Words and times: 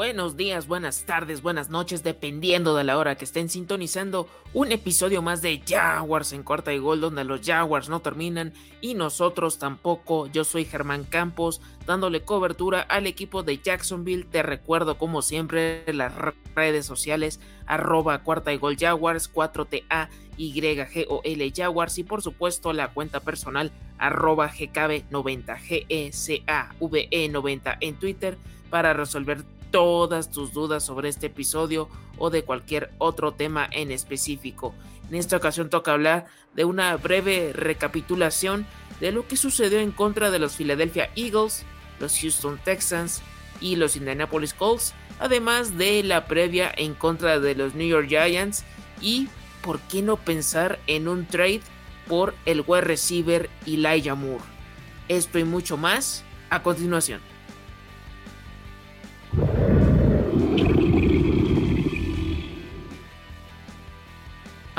buenos 0.00 0.34
días, 0.34 0.66
buenas 0.66 1.04
tardes, 1.04 1.42
buenas 1.42 1.68
noches, 1.68 2.02
dependiendo 2.02 2.74
de 2.74 2.84
la 2.84 2.96
hora 2.96 3.16
que 3.16 3.26
estén 3.26 3.50
sintonizando 3.50 4.30
un 4.54 4.72
episodio 4.72 5.20
más 5.20 5.42
de 5.42 5.60
Jaguars 5.68 6.32
en 6.32 6.42
corta 6.42 6.72
y 6.72 6.78
gol, 6.78 7.02
donde 7.02 7.22
los 7.22 7.42
Jaguars 7.42 7.90
no 7.90 8.00
terminan 8.00 8.54
y 8.80 8.94
nosotros 8.94 9.58
tampoco. 9.58 10.26
Yo 10.28 10.44
soy 10.44 10.64
Germán 10.64 11.04
Campos, 11.04 11.60
dándole 11.84 12.22
cobertura 12.22 12.80
al 12.80 13.06
equipo 13.06 13.42
de 13.42 13.58
Jacksonville. 13.58 14.24
Te 14.24 14.42
recuerdo, 14.42 14.96
como 14.96 15.20
siempre, 15.20 15.84
las 15.92 16.14
redes 16.54 16.86
sociales, 16.86 17.38
arroba 17.66 18.22
cuarta 18.22 18.54
y 18.54 18.56
gol 18.56 18.78
Jaguars, 18.78 19.30
4TA. 19.30 20.08
YGOL 20.38 21.52
Jaguars 21.54 21.98
y 21.98 22.04
por 22.04 22.22
supuesto 22.22 22.72
la 22.72 22.88
cuenta 22.94 23.20
personal 23.20 23.70
arroba 23.98 24.50
GKB90 24.50 25.58
GECAVE90 25.90 27.76
en 27.80 27.94
Twitter 27.96 28.38
para 28.70 28.94
resolver 28.94 29.44
todas 29.70 30.30
tus 30.30 30.52
dudas 30.52 30.84
sobre 30.84 31.08
este 31.08 31.26
episodio 31.26 31.88
o 32.18 32.30
de 32.30 32.44
cualquier 32.44 32.92
otro 32.98 33.32
tema 33.32 33.68
en 33.70 33.90
específico. 33.90 34.74
En 35.08 35.16
esta 35.16 35.36
ocasión 35.36 35.70
toca 35.70 35.92
hablar 35.92 36.26
de 36.54 36.64
una 36.64 36.96
breve 36.96 37.52
recapitulación 37.52 38.66
de 39.00 39.12
lo 39.12 39.26
que 39.26 39.36
sucedió 39.36 39.80
en 39.80 39.92
contra 39.92 40.30
de 40.30 40.38
los 40.38 40.54
Philadelphia 40.54 41.10
Eagles, 41.16 41.64
los 41.98 42.18
Houston 42.18 42.58
Texans 42.64 43.22
y 43.60 43.76
los 43.76 43.96
Indianapolis 43.96 44.54
Colts, 44.54 44.94
además 45.18 45.76
de 45.76 46.02
la 46.02 46.26
previa 46.26 46.72
en 46.76 46.94
contra 46.94 47.40
de 47.40 47.54
los 47.54 47.74
New 47.74 47.88
York 47.88 48.08
Giants 48.08 48.64
y 49.00 49.28
por 49.62 49.80
qué 49.80 50.02
no 50.02 50.16
pensar 50.16 50.78
en 50.86 51.08
un 51.08 51.26
trade 51.26 51.60
por 52.08 52.34
el 52.46 52.64
wide 52.66 52.82
receiver 52.82 53.50
Elijah 53.66 54.14
Moore. 54.14 54.44
Esto 55.08 55.38
y 55.38 55.44
mucho 55.44 55.76
más 55.76 56.24
a 56.50 56.62
continuación. 56.62 57.29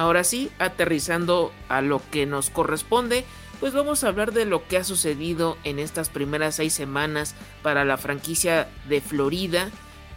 Ahora 0.01 0.23
sí, 0.23 0.49
aterrizando 0.57 1.53
a 1.69 1.83
lo 1.83 2.01
que 2.09 2.25
nos 2.25 2.49
corresponde, 2.49 3.23
pues 3.59 3.71
vamos 3.71 4.03
a 4.03 4.07
hablar 4.07 4.33
de 4.33 4.45
lo 4.45 4.67
que 4.67 4.77
ha 4.77 4.83
sucedido 4.83 5.59
en 5.63 5.77
estas 5.77 6.09
primeras 6.09 6.55
seis 6.55 6.73
semanas 6.73 7.35
para 7.61 7.85
la 7.85 7.97
franquicia 7.97 8.67
de 8.89 8.99
Florida, 8.99 9.69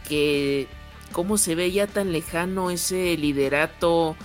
que 0.08 0.68
cómo 1.12 1.36
se 1.36 1.54
ve 1.54 1.70
ya 1.70 1.86
tan 1.86 2.12
lejano 2.12 2.70
ese 2.70 3.14
liderato 3.18 4.16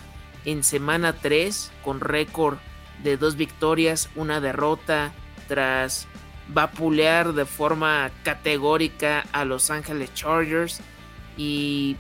en 0.45 0.63
semana 0.63 1.11
3 1.11 1.73
con 1.83 1.99
récord 1.99 2.57
de 3.03 3.17
dos 3.17 3.35
victorias, 3.35 4.09
una 4.15 4.39
derrota, 4.39 5.11
tras 5.49 6.07
vapulear 6.47 7.33
de 7.33 7.45
forma 7.45 8.11
categórica 8.23 9.26
a 9.33 9.43
Los 9.43 9.71
Ángeles 9.71 10.14
Chargers. 10.14 10.80
Y 11.36 11.97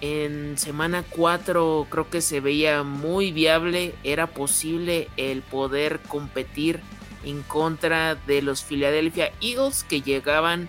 en 0.00 0.56
semana 0.56 1.04
4 1.08 1.86
creo 1.90 2.08
que 2.08 2.20
se 2.20 2.40
veía 2.40 2.82
muy 2.82 3.32
viable, 3.32 3.94
era 4.02 4.28
posible 4.28 5.08
el 5.16 5.42
poder 5.42 6.00
competir 6.08 6.80
en 7.24 7.42
contra 7.42 8.14
de 8.14 8.42
los 8.42 8.62
Philadelphia 8.62 9.32
Eagles 9.42 9.84
que 9.84 10.00
llegaban 10.00 10.68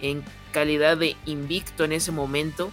en 0.00 0.24
calidad 0.52 0.96
de 0.96 1.16
invicto 1.26 1.84
en 1.84 1.92
ese 1.92 2.12
momento. 2.12 2.70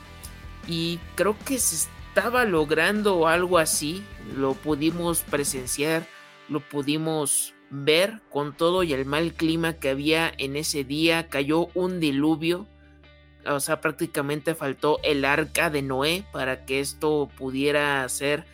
Y 0.67 0.99
creo 1.15 1.35
que 1.45 1.59
se 1.59 1.87
estaba 2.17 2.45
logrando 2.45 3.27
algo 3.27 3.57
así, 3.57 4.03
lo 4.35 4.53
pudimos 4.53 5.21
presenciar, 5.21 6.07
lo 6.49 6.61
pudimos 6.61 7.53
ver 7.69 8.21
con 8.31 8.55
todo 8.55 8.83
y 8.83 8.93
el 8.93 9.05
mal 9.05 9.33
clima 9.33 9.73
que 9.73 9.89
había 9.89 10.31
en 10.37 10.55
ese 10.55 10.83
día, 10.83 11.27
cayó 11.27 11.67
un 11.73 11.99
diluvio 11.99 12.65
o 13.49 13.59
sea, 13.59 13.81
prácticamente 13.81 14.55
faltó 14.55 14.99
el 15.03 15.25
arca 15.25 15.69
de 15.69 15.81
Noé 15.81 16.23
para 16.31 16.65
que 16.65 16.79
esto 16.79 17.29
pudiera 17.37 18.07
ser 18.09 18.45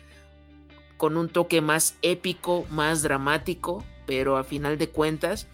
con 0.96 1.16
un 1.16 1.28
toque 1.28 1.60
más 1.60 1.96
épico, 2.02 2.66
más 2.70 3.02
dramático, 3.02 3.84
pero 4.06 4.36
a 4.36 4.44
final 4.44 4.78
de 4.78 4.88
cuentas 4.88 5.46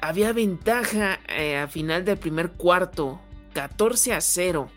había 0.00 0.32
ventaja 0.32 1.20
eh, 1.28 1.56
a 1.56 1.68
final 1.68 2.04
del 2.04 2.18
primer 2.18 2.52
cuarto, 2.52 3.20
14 3.54 4.12
a 4.14 4.20
0, 4.20 4.70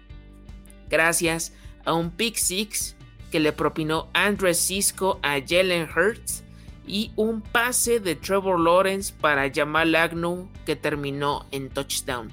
gracias 0.89 1.53
a 1.85 1.93
un 1.93 2.11
pick 2.11 2.35
six 2.35 2.95
que 3.31 3.39
le 3.39 3.51
propinó 3.51 4.09
Andrew 4.13 4.53
Cisco 4.53 5.19
a 5.21 5.39
Jalen 5.45 5.87
Hurts 5.95 6.43
y 6.87 7.11
un 7.15 7.41
pase 7.41 7.99
de 7.99 8.15
Trevor 8.15 8.59
Lawrence 8.59 9.13
para 9.13 9.51
Jamal 9.53 9.95
Agnew 9.95 10.49
que 10.65 10.75
terminó 10.75 11.45
en 11.51 11.69
touchdown 11.69 12.31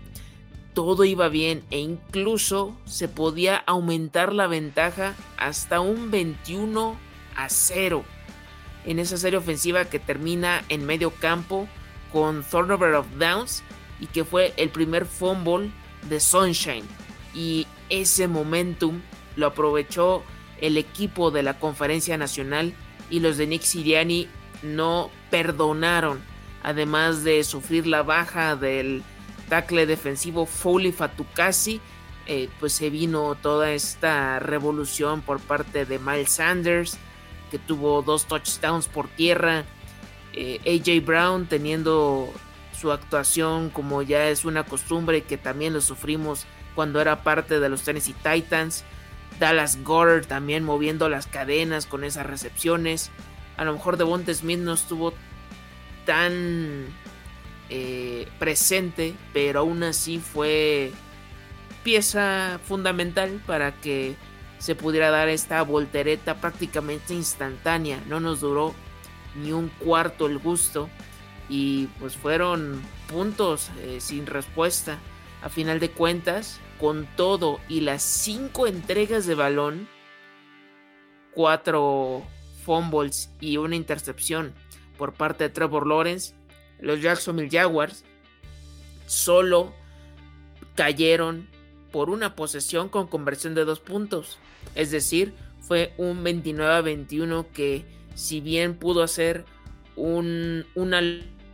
todo 0.78 1.04
iba 1.04 1.28
bien 1.28 1.64
e 1.72 1.80
incluso 1.80 2.72
se 2.84 3.08
podía 3.08 3.56
aumentar 3.56 4.32
la 4.32 4.46
ventaja 4.46 5.16
hasta 5.36 5.80
un 5.80 6.12
21 6.12 6.96
a 7.34 7.48
0 7.48 8.04
en 8.84 9.00
esa 9.00 9.16
serie 9.16 9.40
ofensiva 9.40 9.86
que 9.86 9.98
termina 9.98 10.62
en 10.68 10.86
medio 10.86 11.10
campo 11.10 11.66
con 12.12 12.44
turnover 12.44 12.94
of 12.94 13.08
downs 13.18 13.64
y 13.98 14.06
que 14.06 14.24
fue 14.24 14.54
el 14.56 14.70
primer 14.70 15.04
fumble 15.04 15.72
de 16.08 16.20
Sunshine. 16.20 16.84
Y 17.34 17.66
ese 17.88 18.28
momentum 18.28 19.00
lo 19.34 19.48
aprovechó 19.48 20.22
el 20.60 20.76
equipo 20.76 21.32
de 21.32 21.42
la 21.42 21.58
conferencia 21.58 22.16
nacional 22.16 22.72
y 23.10 23.18
los 23.18 23.36
de 23.36 23.48
Nick 23.48 23.62
Siriani 23.62 24.28
no 24.62 25.10
perdonaron 25.28 26.20
además 26.62 27.24
de 27.24 27.42
sufrir 27.42 27.88
la 27.88 28.04
baja 28.04 28.54
del 28.54 29.02
tackle 29.48 29.86
defensivo 29.86 30.46
Foley 30.46 30.92
Fatukasi, 30.92 31.80
eh, 32.26 32.48
pues 32.60 32.74
se 32.74 32.90
vino 32.90 33.34
toda 33.36 33.72
esta 33.72 34.38
revolución 34.38 35.22
por 35.22 35.40
parte 35.40 35.84
de 35.84 35.98
Miles 35.98 36.32
Sanders, 36.32 36.98
que 37.50 37.58
tuvo 37.58 38.02
dos 38.02 38.26
touchdowns 38.26 38.86
por 38.86 39.08
tierra. 39.08 39.64
Eh, 40.34 40.60
AJ 40.66 41.04
Brown 41.04 41.46
teniendo 41.46 42.30
su 42.78 42.92
actuación 42.92 43.70
como 43.70 44.02
ya 44.02 44.28
es 44.28 44.44
una 44.44 44.64
costumbre 44.64 45.22
que 45.22 45.36
también 45.36 45.72
lo 45.72 45.80
sufrimos 45.80 46.46
cuando 46.74 47.00
era 47.00 47.22
parte 47.22 47.58
de 47.58 47.68
los 47.68 47.82
Tennessee 47.82 48.14
Titans. 48.22 48.84
Dallas 49.40 49.82
Goddard 49.82 50.26
también 50.26 50.64
moviendo 50.64 51.08
las 51.08 51.26
cadenas 51.26 51.86
con 51.86 52.04
esas 52.04 52.26
recepciones. 52.26 53.10
A 53.56 53.64
lo 53.64 53.72
mejor 53.72 53.96
Devonta 53.96 54.32
Smith 54.34 54.58
no 54.58 54.74
estuvo 54.74 55.12
tan 56.04 56.86
eh, 57.70 58.28
presente, 58.38 59.14
pero 59.32 59.60
aún 59.60 59.82
así 59.82 60.18
fue 60.18 60.92
pieza 61.82 62.60
fundamental 62.64 63.42
para 63.46 63.72
que 63.80 64.16
se 64.58 64.74
pudiera 64.74 65.10
dar 65.10 65.28
esta 65.28 65.62
voltereta 65.62 66.40
prácticamente 66.40 67.14
instantánea. 67.14 68.02
No 68.08 68.20
nos 68.20 68.40
duró 68.40 68.74
ni 69.36 69.52
un 69.52 69.68
cuarto 69.68 70.26
el 70.26 70.38
gusto 70.38 70.88
y 71.48 71.86
pues 71.98 72.16
fueron 72.16 72.82
puntos 73.10 73.70
eh, 73.80 73.98
sin 74.00 74.26
respuesta. 74.26 74.98
A 75.42 75.48
final 75.48 75.78
de 75.78 75.90
cuentas, 75.90 76.60
con 76.80 77.06
todo 77.16 77.60
y 77.68 77.80
las 77.80 78.02
cinco 78.02 78.66
entregas 78.66 79.26
de 79.26 79.34
balón, 79.34 79.88
cuatro 81.32 82.24
fumbles 82.64 83.30
y 83.40 83.56
una 83.56 83.76
intercepción 83.76 84.52
por 84.98 85.12
parte 85.12 85.44
de 85.44 85.50
Trevor 85.50 85.86
Lawrence, 85.86 86.34
los 86.80 87.00
Jacksonville 87.00 87.50
Jaguars 87.50 88.04
solo 89.06 89.74
cayeron 90.74 91.48
por 91.90 92.10
una 92.10 92.36
posesión 92.36 92.88
con 92.88 93.06
conversión 93.06 93.54
de 93.54 93.64
dos 93.64 93.80
puntos. 93.80 94.38
Es 94.74 94.90
decir, 94.90 95.34
fue 95.60 95.92
un 95.96 96.22
29 96.22 96.72
a 96.72 96.80
21 96.80 97.46
que 97.52 97.84
si 98.14 98.40
bien 98.40 98.74
pudo 98.74 99.02
hacer 99.02 99.44
un, 99.96 100.66
una 100.74 101.00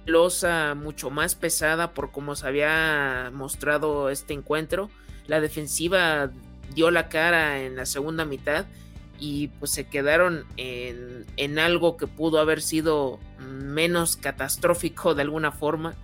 losa 0.06 0.75
mucho 0.75 1.11
más 1.11 1.35
pesada 1.35 1.94
por 1.94 2.12
como 2.12 2.37
se 2.37 2.47
había 2.47 3.31
mostrado 3.32 4.11
este 4.11 4.35
encuentro, 4.35 4.91
la 5.27 5.41
defensiva 5.41 6.31
dio 6.75 6.91
la 6.91 7.09
cara 7.09 7.62
en 7.62 7.77
la 7.77 7.87
segunda 7.87 8.25
mitad 8.25 8.67
y 9.19 9.49
pues 9.49 9.70
se 9.70 9.87
quedaron 9.87 10.44
en, 10.56 11.58
algo 11.58 11.96
que 11.96 12.06
pudo 12.06 12.40
haber 12.40 12.61
sido 12.61 13.19
menos 13.38 14.16
catastrófico 14.16 15.14
de 15.14 15.22
alguna 15.22 15.52
forma. 15.52 15.94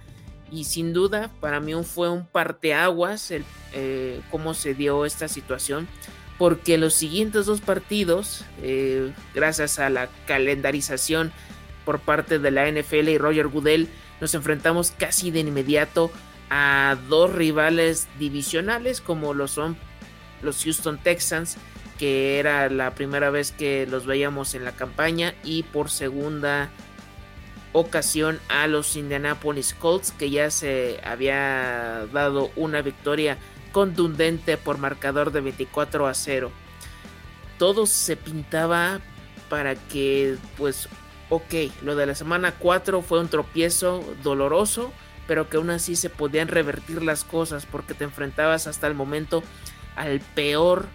Y 0.51 0.65
sin 0.65 0.93
duda 0.93 1.31
para 1.41 1.61
mí 1.61 1.73
fue 1.85 2.11
un 2.11 2.27
parteaguas 2.27 3.31
el, 3.31 3.45
eh, 3.73 4.21
cómo 4.31 4.55
se 4.55 4.75
dio 4.75 5.05
esta 5.05 5.29
situación 5.29 5.89
porque 6.39 6.79
los 6.79 6.95
siguientes 6.95 7.45
dos 7.45 7.61
partidos 7.61 8.47
eh, 8.63 9.13
gracias 9.35 9.79
a 9.79 9.91
la 9.91 10.09
calendarización 10.27 11.33
por 11.85 12.01
parte 12.01 12.39
de 12.39 12.51
la 12.51 12.67
NFL 12.67 13.11
y 13.11 13.19
Roger 13.19 13.49
Goodell 13.49 13.89
nos 14.23 14.35
enfrentamos 14.35 14.91
casi 14.91 15.31
de 15.31 15.41
inmediato 15.41 16.11
a 16.49 16.97
dos 17.11 17.33
rivales 17.33 18.09
divisionales 18.19 19.03
como 19.03 19.35
lo 19.35 19.49
son 19.49 19.77
los 20.43 20.65
Houston 20.65 20.99
Texans 20.99 21.59
que 22.01 22.39
era 22.39 22.71
la 22.71 22.95
primera 22.95 23.29
vez 23.29 23.53
que 23.53 23.87
los 23.87 24.07
veíamos 24.07 24.55
en 24.55 24.65
la 24.65 24.73
campaña 24.73 25.35
y 25.45 25.65
por 25.65 25.91
segunda 25.91 26.71
ocasión 27.75 28.41
a 28.49 28.67
los 28.69 28.97
Indianapolis 28.97 29.75
Colts 29.75 30.11
que 30.11 30.31
ya 30.31 30.51
se 30.51 30.99
había 31.05 32.07
dado 32.11 32.53
una 32.57 32.81
victoria 32.81 33.37
contundente 33.73 34.57
por 34.57 34.79
marcador 34.79 35.31
de 35.31 35.43
24 35.43 36.07
a 36.07 36.15
0. 36.15 36.51
Todo 37.59 37.85
se 37.85 38.17
pintaba 38.17 39.01
para 39.51 39.75
que, 39.75 40.39
pues, 40.57 40.89
ok, 41.29 41.53
lo 41.83 41.97
de 41.97 42.07
la 42.07 42.15
semana 42.15 42.55
4 42.59 43.03
fue 43.03 43.21
un 43.21 43.29
tropiezo 43.29 44.03
doloroso, 44.23 44.91
pero 45.27 45.51
que 45.51 45.59
aún 45.59 45.69
así 45.69 45.97
se 45.97 46.09
podían 46.09 46.49
revertir 46.49 47.03
las 47.03 47.25
cosas 47.25 47.67
porque 47.67 47.93
te 47.93 48.05
enfrentabas 48.05 48.67
hasta 48.67 48.87
el 48.87 48.95
momento 48.95 49.43
al 49.97 50.21
peor 50.21 50.87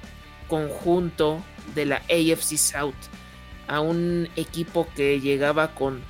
conjunto 0.48 1.44
de 1.74 1.86
la 1.86 1.98
AFC 1.98 2.58
South, 2.58 2.94
a 3.68 3.80
un 3.80 4.30
equipo 4.36 4.88
que 4.96 5.20
llegaba 5.20 5.74
con 5.74 6.02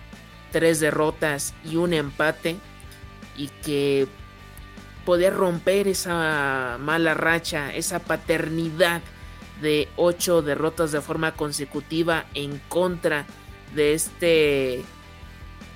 tres 0.52 0.80
derrotas 0.80 1.54
y 1.64 1.76
un 1.76 1.94
empate 1.94 2.58
y 3.38 3.48
que 3.64 4.08
podía 5.06 5.30
romper 5.30 5.88
esa 5.88 6.78
mala 6.80 7.14
racha, 7.14 7.74
esa 7.74 8.00
paternidad 8.00 9.02
de 9.62 9.88
ocho 9.96 10.42
derrotas 10.42 10.92
de 10.92 11.02
forma 11.02 11.34
consecutiva 11.34 12.26
en 12.34 12.60
contra 12.68 13.26
de 13.74 13.94
este 13.94 14.84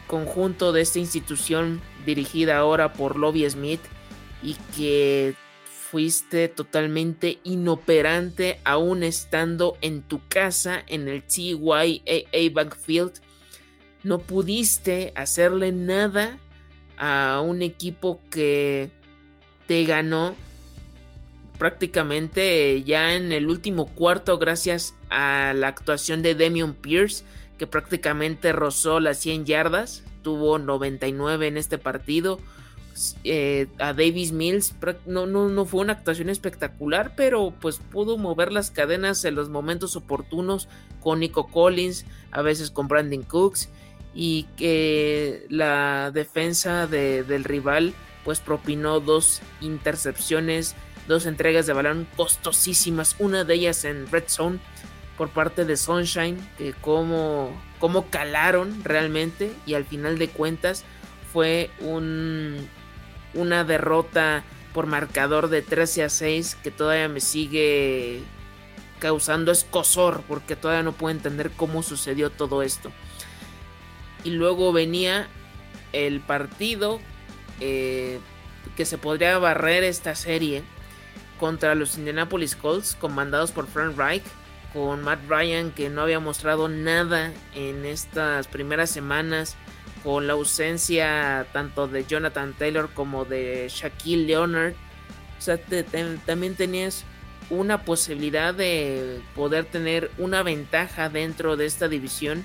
conjunto, 0.08 0.72
de 0.72 0.82
esta 0.82 1.00
institución 1.00 1.82
dirigida 2.06 2.58
ahora 2.58 2.94
por 2.94 3.18
Lobby 3.18 3.50
Smith 3.50 3.82
y 4.42 4.56
que 4.76 5.36
fuiste 5.90 6.48
totalmente 6.50 7.40
inoperante 7.44 8.60
aún 8.64 9.04
estando 9.04 9.78
en 9.82 10.02
tu 10.04 10.22
casa 10.28 10.84
en 10.88 11.08
el 11.08 11.24
TYAA 11.24 12.54
Bankfield. 12.54 13.14
No 14.04 14.20
pudiste 14.20 15.12
hacerle 15.16 15.72
nada 15.72 16.38
a 16.98 17.42
un 17.44 17.62
equipo 17.62 18.20
que 18.30 18.92
te 19.68 19.84
ganó 19.86 20.36
prácticamente 21.58 22.84
ya 22.84 23.16
en 23.16 23.32
el 23.32 23.48
último 23.48 23.88
cuarto 23.88 24.38
gracias 24.38 24.96
a 25.10 25.54
la 25.56 25.68
actuación 25.68 26.22
de 26.22 26.36
Demion 26.36 26.74
Pierce 26.74 27.24
que 27.58 27.68
prácticamente 27.68 28.54
rozó 28.54 29.00
las 29.00 29.20
100 29.20 29.46
yardas, 29.46 30.04
tuvo 30.24 30.60
99 30.60 31.48
en 31.48 31.58
este 31.58 31.78
partido, 31.78 32.40
eh, 33.24 33.68
a 33.80 33.94
Davis 33.94 34.32
Mills 34.32 34.74
no, 35.06 35.26
no, 35.26 35.50
no, 35.50 35.66
fue 35.66 35.82
una 35.82 35.94
actuación 35.94 36.30
espectacular, 36.30 37.14
pero 37.16 37.54
pues 37.60 37.80
pudo 37.80 38.18
mover 38.18 38.52
las 38.52 38.72
cadenas 38.72 39.24
en 39.26 39.36
los 39.36 39.50
momentos 39.50 39.96
oportunos 39.96 40.68
con 41.00 41.20
Nico 41.20 41.48
Collins, 41.48 42.06
a 42.32 42.42
veces 42.42 42.72
con 42.72 42.88
Brandon 42.88 43.24
Cooks, 43.24 43.70
y 44.14 44.44
que 44.58 45.46
la 45.50 46.12
defensa 46.12 46.88
del 46.88 47.44
rival 47.44 47.94
pues 48.24 48.40
propinó 48.40 49.00
dos 49.00 49.42
intercepciones, 49.62 50.76
dos 51.08 51.26
entregas 51.26 51.66
de 51.68 51.74
balón 51.74 52.08
costosísimas, 52.18 53.16
una 53.20 53.44
de 53.44 53.54
ellas 53.54 53.86
en 53.86 54.08
Red 54.08 54.26
Zone 54.28 54.60
por 55.18 55.30
parte 55.30 55.66
de 55.66 55.78
Sunshine, 55.78 56.38
que 56.58 56.74
como, 56.74 57.52
como 57.80 58.10
calaron 58.10 58.84
realmente 58.84 59.52
y 59.66 59.74
al 59.74 59.86
final 59.86 60.18
de 60.18 60.30
cuentas 60.30 60.86
fue 61.32 61.70
un, 61.82 62.68
una 63.34 63.64
derrota 63.64 64.44
por 64.74 64.86
marcador 64.86 65.50
de 65.50 65.62
13 65.62 66.04
a 66.04 66.10
6 66.10 66.58
que 66.64 66.72
todavía 66.72 67.10
me 67.10 67.22
sigue 67.22 68.22
causando 69.00 69.52
escosor 69.52 70.24
porque 70.28 70.56
todavía 70.56 70.84
no 70.84 70.92
puedo 70.92 71.16
entender 71.16 71.52
cómo 71.52 71.84
sucedió 71.84 72.30
todo 72.30 72.64
esto. 72.64 72.92
Y 74.24 74.32
luego 74.32 74.74
venía 74.74 75.28
el 75.94 76.20
partido 76.20 77.00
eh, 77.60 78.20
que 78.76 78.86
se 78.86 78.98
podría 78.98 79.38
barrer 79.40 79.84
esta 79.84 80.16
serie 80.16 80.64
contra 81.40 81.76
los 81.76 81.98
Indianapolis 81.98 82.56
Colts 82.56 82.96
comandados 82.96 83.52
por 83.52 83.68
Frank 83.68 83.98
Reich 83.98 84.24
con 84.74 85.02
Matt 85.04 85.20
Ryan 85.28 85.72
que 85.72 85.90
no 85.90 86.02
había 86.02 86.20
mostrado 86.20 86.68
nada 86.68 87.34
en 87.56 87.86
estas 87.86 88.48
primeras 88.48 88.90
semanas 88.90 89.56
con 90.04 90.28
la 90.28 90.34
ausencia 90.34 91.48
tanto 91.52 91.88
de 91.88 92.06
Jonathan 92.06 92.54
Taylor 92.54 92.90
como 92.94 93.26
de 93.26 93.68
Shaquille 93.70 94.26
Leonard. 94.26 94.74
También 96.26 96.56
tenías 96.56 97.06
una 97.50 97.84
posibilidad 97.84 98.54
de 98.54 99.22
poder 99.36 99.66
tener 99.66 100.12
una 100.18 100.44
ventaja 100.44 101.10
dentro 101.10 101.58
de 101.58 101.66
esta 101.66 101.88
división. 101.88 102.44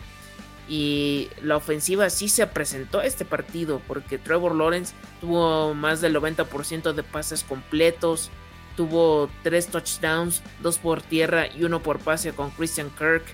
Y 0.66 1.28
la 1.42 1.56
ofensiva 1.58 2.08
sí 2.08 2.28
se 2.28 2.46
presentó 2.46 3.02
este 3.02 3.26
partido 3.26 3.82
porque 3.86 4.16
Trevor 4.16 4.54
Lawrence 4.54 4.94
tuvo 5.20 5.74
más 5.74 6.00
del 6.00 6.16
90% 6.16 6.94
de 6.94 7.02
pases 7.02 7.44
completos, 7.44 8.30
tuvo 8.74 9.28
tres 9.42 9.66
touchdowns, 9.66 10.42
dos 10.62 10.78
por 10.78 11.02
tierra 11.02 11.48
y 11.48 11.64
uno 11.64 11.82
por 11.82 11.98
pase 11.98 12.32
con 12.32 12.50
Christian 12.50 12.90
Kirk 12.98 13.24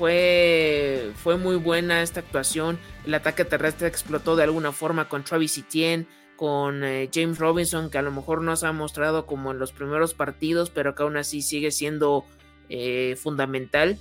fue, 0.00 1.12
fue 1.14 1.36
muy 1.36 1.56
buena 1.56 2.00
esta 2.00 2.20
actuación. 2.20 2.78
El 3.04 3.12
ataque 3.12 3.44
terrestre 3.44 3.86
explotó 3.86 4.34
de 4.34 4.44
alguna 4.44 4.72
forma 4.72 5.10
con 5.10 5.24
Travis 5.24 5.58
Etienne, 5.58 6.06
con 6.36 6.82
eh, 6.84 7.10
James 7.12 7.36
Robinson, 7.38 7.90
que 7.90 7.98
a 7.98 8.02
lo 8.02 8.10
mejor 8.10 8.40
no 8.40 8.56
se 8.56 8.66
ha 8.66 8.72
mostrado 8.72 9.26
como 9.26 9.50
en 9.50 9.58
los 9.58 9.72
primeros 9.72 10.14
partidos, 10.14 10.70
pero 10.70 10.94
que 10.94 11.02
aún 11.02 11.18
así 11.18 11.42
sigue 11.42 11.70
siendo 11.70 12.24
eh, 12.70 13.14
fundamental. 13.20 13.98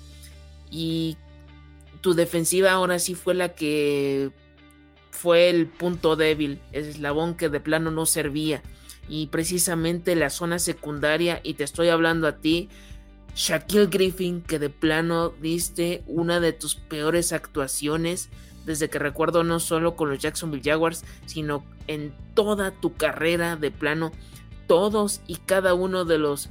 Y 0.72 1.18
tu 2.00 2.14
defensiva 2.14 2.72
ahora 2.72 2.98
sí 2.98 3.14
fue 3.14 3.34
la 3.34 3.50
que 3.50 4.32
fue 5.12 5.50
el 5.50 5.68
punto 5.68 6.16
débil, 6.16 6.62
el 6.72 6.86
eslabón 6.86 7.36
que 7.36 7.50
de 7.50 7.60
plano 7.60 7.92
no 7.92 8.06
servía. 8.06 8.64
Y 9.10 9.28
precisamente 9.28 10.16
la 10.16 10.30
zona 10.30 10.60
secundaria, 10.60 11.42
y 11.44 11.56
te 11.56 11.66
estoy 11.66 11.90
hablando 11.90 12.26
a 12.26 12.38
ti, 12.38 12.70
Shaquille 13.36 13.88
Griffin, 13.88 14.42
que 14.42 14.60
de 14.60 14.70
plano 14.70 15.30
diste 15.30 16.04
una 16.08 16.40
de 16.40 16.54
tus 16.54 16.76
peores 16.76 17.32
actuaciones 17.32 18.30
desde 18.66 18.90
que 18.90 19.00
recuerdo 19.00 19.44
no 19.44 19.60
solo 19.60 19.96
con 19.96 20.10
los 20.10 20.20
Jacksonville 20.20 20.64
Jaguars, 20.64 21.04
sino 21.26 21.64
en 21.88 22.14
toda 22.36 22.72
tu 22.72 22.96
carrera 22.96 23.56
de 23.56 23.72
plano. 23.72 24.12
Todos 24.68 25.22
y 25.26 25.38
cada 25.38 25.74
uno 25.74 26.06
de 26.06 26.20
los 26.20 26.50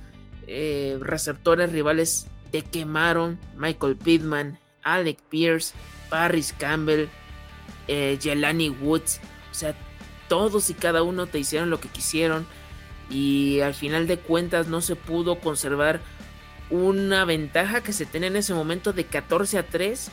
eh, 0.49 0.99
receptores 1.01 1.71
rivales 1.71 2.27
te 2.51 2.63
quemaron. 2.63 3.39
Michael 3.57 3.97
Pittman, 3.97 4.59
Alec 4.83 5.21
Pierce, 5.29 5.75
Paris 6.11 6.55
Campbell, 6.59 7.07
eh, 7.87 8.19
Jelani 8.21 8.71
Woods. 8.71 9.21
O 9.53 9.55
sea, 9.55 9.77
todos 10.29 10.71
y 10.71 10.75
cada 10.75 11.03
uno 11.03 11.27
te 11.27 11.39
hicieron 11.39 11.71
lo 11.71 11.81
que 11.81 11.89
quisieron. 11.89 12.47
Y 13.11 13.61
al 13.61 13.75
final 13.75 14.07
de 14.07 14.19
cuentas 14.19 14.67
no 14.67 14.81
se 14.81 14.97
pudo 14.97 15.39
conservar 15.39 16.01
una 16.71 17.25
ventaja 17.25 17.83
que 17.83 17.93
se 17.93 18.07
tenía 18.07 18.29
en 18.29 18.37
ese 18.37 18.55
momento 18.55 18.93
de 18.93 19.05
14 19.05 19.59
a 19.59 19.63
3 19.65 20.11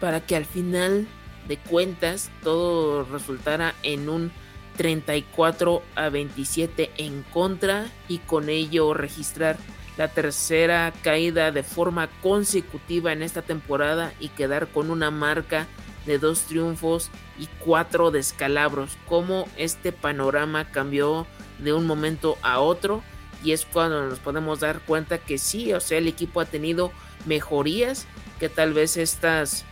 para 0.00 0.20
que 0.20 0.36
al 0.36 0.44
final 0.44 1.06
de 1.48 1.56
cuentas 1.58 2.30
todo 2.42 3.04
resultara 3.04 3.74
en 3.82 4.08
un 4.08 4.32
34 4.76 5.82
a 5.94 6.08
27 6.08 6.90
en 6.96 7.22
contra 7.22 7.86
y 8.08 8.18
con 8.18 8.48
ello 8.48 8.92
registrar 8.94 9.56
la 9.96 10.08
tercera 10.08 10.92
caída 11.02 11.52
de 11.52 11.62
forma 11.62 12.08
consecutiva 12.22 13.12
en 13.12 13.22
esta 13.22 13.42
temporada 13.42 14.12
y 14.18 14.28
quedar 14.30 14.68
con 14.68 14.90
una 14.90 15.10
marca 15.12 15.68
de 16.06 16.18
dos 16.18 16.42
triunfos 16.42 17.10
y 17.38 17.46
cuatro 17.60 18.10
descalabros. 18.10 18.96
Cómo 19.06 19.48
este 19.56 19.92
panorama 19.92 20.70
cambió 20.70 21.26
de 21.60 21.72
un 21.72 21.86
momento 21.86 22.36
a 22.42 22.58
otro 22.58 23.02
y 23.44 23.52
es 23.52 23.66
cuando 23.66 24.08
nos 24.08 24.18
podemos 24.18 24.60
dar 24.60 24.80
cuenta 24.80 25.18
que 25.18 25.38
sí, 25.38 25.72
o 25.74 25.80
sea, 25.80 25.98
el 25.98 26.08
equipo 26.08 26.40
ha 26.40 26.46
tenido 26.46 26.90
mejorías, 27.26 28.06
que 28.40 28.48
tal 28.48 28.72
vez 28.72 28.96
estas 28.96 29.64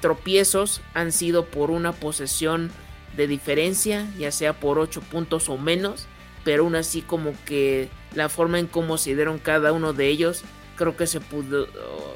tropiezos 0.00 0.82
han 0.92 1.12
sido 1.12 1.46
por 1.46 1.70
una 1.70 1.92
posesión 1.92 2.70
de 3.16 3.28
diferencia, 3.28 4.06
ya 4.18 4.32
sea 4.32 4.52
por 4.52 4.78
8 4.78 5.00
puntos 5.02 5.48
o 5.48 5.56
menos, 5.56 6.06
pero 6.42 6.64
aún 6.64 6.74
así 6.74 7.00
como 7.00 7.32
que 7.46 7.88
la 8.14 8.28
forma 8.28 8.58
en 8.58 8.66
cómo 8.66 8.98
se 8.98 9.14
dieron 9.14 9.38
cada 9.38 9.72
uno 9.72 9.92
de 9.92 10.08
ellos, 10.08 10.42
creo 10.76 10.96
que 10.96 11.06
se 11.06 11.20
pudo, 11.20 11.68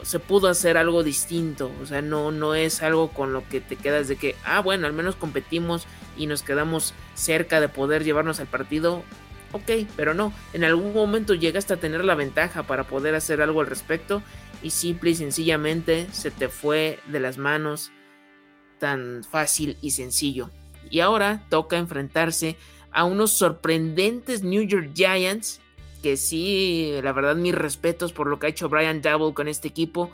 se 0.03 0.19
pudo 0.19 0.49
hacer 0.49 0.77
algo 0.77 1.05
distinto, 1.05 1.71
o 1.81 1.87
sea, 1.87 2.03
no, 2.03 2.33
no 2.33 2.57
es 2.57 2.83
algo 2.83 3.11
con 3.11 3.33
lo 3.33 3.49
que 3.49 3.61
te 3.61 3.77
quedas 3.77 4.09
de 4.09 4.17
que, 4.17 4.35
ah, 4.45 4.61
bueno, 4.61 4.89
al 4.89 4.93
menos 4.93 5.15
competimos 5.15 5.87
y 6.17 6.27
nos 6.27 6.43
quedamos 6.43 6.95
cerca 7.15 7.61
de 7.61 7.69
poder 7.69 8.03
llevarnos 8.03 8.41
al 8.41 8.49
partido, 8.49 9.05
ok, 9.53 9.87
pero 9.97 10.15
no, 10.15 10.33
en 10.53 10.65
algún 10.65 10.93
momento 10.93 11.35
llegaste 11.35 11.75
a 11.75 11.79
tener 11.79 12.05
la 12.05 12.15
ventaja 12.15 12.65
para 12.65 12.85
poder 12.85 13.15
hacer 13.15 13.41
algo 13.43 13.61
al 13.61 13.67
respecto 13.67 14.23
y 14.63 14.71
simple 14.71 15.11
y 15.11 15.15
sencillamente 15.15 16.07
se 16.13 16.31
te 16.31 16.49
fue 16.49 16.99
de 17.07 17.21
las 17.21 17.39
manos 17.39 17.91
tan 18.79 19.25
fácil 19.25 19.77
y 19.81 19.93
sencillo. 19.93 20.51
Y 20.91 21.01
ahora 21.01 21.45
toca 21.49 21.77
enfrentarse 21.77 22.57
a 22.91 23.05
unos 23.05 23.33
sorprendentes 23.33 24.43
New 24.43 24.63
York 24.63 24.91
Giants, 24.95 25.61
que 26.03 26.17
sí, 26.17 26.93
la 27.03 27.13
verdad 27.13 27.37
mis 27.37 27.55
respetos 27.55 28.13
por 28.13 28.29
lo 28.29 28.39
que 28.39 28.47
ha 28.47 28.51
hecho 28.51 28.69
Brian 28.69 29.03
Double 29.03 29.35
con 29.35 29.49
este 29.49 29.69
equipo, 29.69 30.11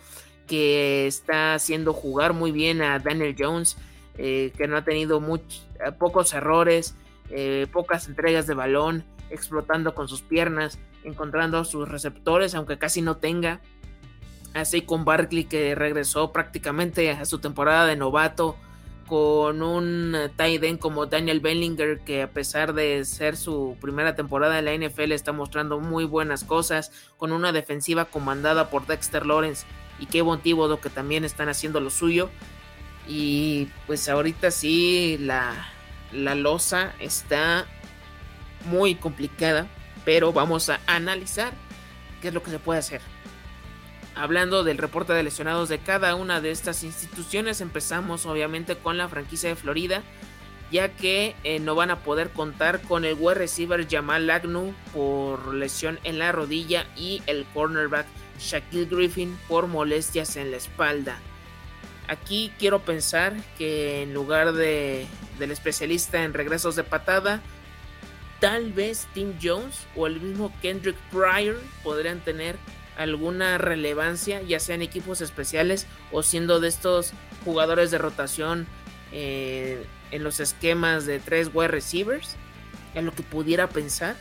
que 0.46 1.06
está 1.06 1.54
haciendo 1.54 1.92
jugar 1.92 2.32
muy 2.32 2.52
bien 2.52 2.82
a 2.82 2.98
Daniel 2.98 3.34
Jones, 3.38 3.76
eh, 4.18 4.52
que 4.56 4.66
no 4.66 4.76
ha 4.76 4.84
tenido 4.84 5.22
pocos 5.98 6.32
errores, 6.34 6.94
eh, 7.30 7.66
pocas 7.72 8.08
entregas 8.08 8.46
de 8.46 8.54
balón, 8.54 9.04
explotando 9.30 9.94
con 9.94 10.08
sus 10.08 10.22
piernas, 10.22 10.78
encontrando 11.02 11.64
sus 11.64 11.88
receptores, 11.88 12.54
aunque 12.54 12.78
casi 12.78 13.02
no 13.02 13.16
tenga. 13.16 13.60
Así 14.54 14.82
con 14.82 15.04
Barkley 15.04 15.44
que 15.44 15.74
regresó 15.74 16.32
prácticamente 16.32 17.10
a 17.10 17.24
su 17.24 17.38
temporada 17.38 17.86
de 17.86 17.96
novato 17.96 18.56
con 19.06 19.62
un 19.62 20.16
tight 20.36 20.62
end 20.64 20.78
como 20.78 21.06
Daniel 21.06 21.40
Bellinger 21.40 22.00
que 22.00 22.22
a 22.22 22.30
pesar 22.30 22.72
de 22.72 23.04
ser 23.04 23.36
su 23.36 23.76
primera 23.80 24.14
temporada 24.14 24.58
en 24.58 24.64
la 24.64 24.74
NFL 24.74 25.12
está 25.12 25.32
mostrando 25.32 25.78
muy 25.78 26.04
buenas 26.04 26.44
cosas, 26.44 26.90
con 27.16 27.32
una 27.32 27.52
defensiva 27.52 28.06
comandada 28.06 28.70
por 28.70 28.86
Dexter 28.86 29.26
Lawrence 29.26 29.66
y 29.98 30.06
Kevin 30.06 30.40
Thibodeau 30.40 30.80
que 30.80 30.90
también 30.90 31.24
están 31.24 31.48
haciendo 31.48 31.80
lo 31.80 31.90
suyo. 31.90 32.30
Y 33.06 33.68
pues 33.86 34.08
ahorita 34.08 34.50
sí 34.50 35.18
la, 35.20 35.52
la 36.12 36.34
losa 36.34 36.94
está 37.00 37.66
muy 38.64 38.94
complicada, 38.94 39.66
pero 40.04 40.32
vamos 40.32 40.68
a 40.68 40.80
analizar 40.86 41.52
qué 42.20 42.28
es 42.28 42.34
lo 42.34 42.42
que 42.42 42.50
se 42.50 42.58
puede 42.58 42.80
hacer. 42.80 43.00
Hablando 44.14 44.62
del 44.62 44.78
reporte 44.78 45.12
de 45.12 45.22
lesionados 45.22 45.68
de 45.68 45.78
cada 45.78 46.14
una 46.14 46.40
de 46.40 46.50
estas 46.50 46.84
instituciones, 46.84 47.60
empezamos 47.60 48.26
obviamente 48.26 48.76
con 48.76 48.96
la 48.96 49.08
franquicia 49.08 49.48
de 49.48 49.56
Florida, 49.56 50.02
ya 50.70 50.88
que 50.90 51.34
eh, 51.42 51.58
no 51.58 51.74
van 51.74 51.90
a 51.90 52.00
poder 52.00 52.30
contar 52.30 52.80
con 52.82 53.04
el 53.04 53.16
wide 53.18 53.34
receiver 53.34 53.86
Jamal 53.88 54.30
Agnew 54.30 54.72
por 54.92 55.54
lesión 55.54 55.98
en 56.04 56.18
la 56.18 56.32
rodilla 56.32 56.86
y 56.96 57.22
el 57.26 57.44
cornerback 57.52 58.06
Shaquille 58.38 58.86
Griffin 58.86 59.36
por 59.48 59.66
molestias 59.66 60.36
en 60.36 60.50
la 60.50 60.56
espalda. 60.56 61.18
Aquí 62.06 62.52
quiero 62.58 62.80
pensar 62.80 63.34
que 63.56 64.02
en 64.02 64.14
lugar 64.14 64.52
de, 64.52 65.06
del 65.38 65.50
especialista 65.50 66.22
en 66.22 66.34
regresos 66.34 66.76
de 66.76 66.84
patada, 66.84 67.40
tal 68.44 68.74
vez 68.74 69.08
Tim 69.14 69.32
Jones 69.42 69.86
o 69.96 70.06
el 70.06 70.20
mismo 70.20 70.52
Kendrick 70.60 70.98
Pryor 71.10 71.58
podrían 71.82 72.20
tener 72.20 72.56
alguna 72.98 73.56
relevancia, 73.56 74.42
ya 74.42 74.60
sea 74.60 74.74
en 74.74 74.82
equipos 74.82 75.22
especiales 75.22 75.86
o 76.12 76.22
siendo 76.22 76.60
de 76.60 76.68
estos 76.68 77.14
jugadores 77.46 77.90
de 77.90 77.96
rotación 77.96 78.66
eh, 79.12 79.82
en 80.10 80.22
los 80.22 80.40
esquemas 80.40 81.06
de 81.06 81.20
tres 81.20 81.52
wide 81.54 81.68
receivers, 81.68 82.36
en 82.94 83.06
lo 83.06 83.14
que 83.14 83.22
pudiera 83.22 83.70
pensar. 83.70 84.14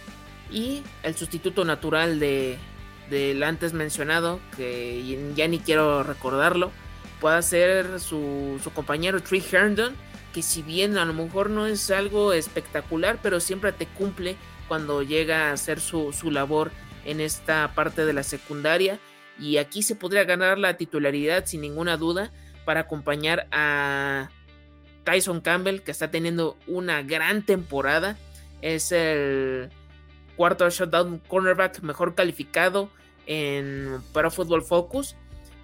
Y 0.50 0.84
el 1.04 1.18
sustituto 1.18 1.66
natural 1.66 2.22
de, 2.22 2.58
del 3.10 3.44
antes 3.44 3.74
mencionado, 3.74 4.40
que 4.56 5.34
ya 5.36 5.50
ni 5.50 5.60
quiero 5.60 6.02
recordarlo, 6.02 6.72
pueda 7.20 7.42
ser 7.42 8.00
su, 8.00 8.58
su 8.64 8.72
compañero 8.72 9.22
Tree 9.22 9.44
Herndon, 9.52 9.94
que 10.34 10.42
si 10.42 10.62
bien 10.62 10.98
a 10.98 11.06
lo 11.06 11.14
mejor 11.14 11.50
no 11.50 11.68
es 11.68 11.90
algo 11.92 12.34
espectacular, 12.34 13.20
pero 13.22 13.40
siempre 13.40 13.72
te 13.72 13.86
cumple 13.86 14.36
cuando 14.68 15.04
llega 15.04 15.50
a 15.50 15.54
hacer 15.54 15.80
su, 15.80 16.12
su 16.12 16.32
labor 16.32 16.72
en 17.06 17.22
esta 17.22 17.74
parte 17.76 18.06
de 18.06 18.14
la 18.14 18.24
secundaria. 18.24 19.00
Y 19.40 19.58
aquí 19.58 19.84
se 19.84 19.96
podría 19.96 20.24
ganar 20.26 20.58
la 20.58 20.76
titularidad 20.76 21.46
sin 21.46 21.62
ninguna 21.62 21.98
duda 21.98 22.32
para 22.66 22.82
acompañar 22.82 23.48
a 23.52 24.30
Tyson 25.04 25.42
Campbell 25.42 25.82
que 25.82 25.92
está 25.92 26.12
teniendo 26.12 26.58
una 26.68 27.02
gran 27.02 27.44
temporada. 27.44 28.18
Es 28.62 28.92
el 28.92 29.70
cuarto 30.36 30.70
shutdown 30.70 31.20
cornerback 31.28 31.82
mejor 31.82 32.16
calificado 32.16 32.90
en 33.26 34.02
Pro 34.14 34.32
Football 34.32 34.64
Focus 34.64 35.16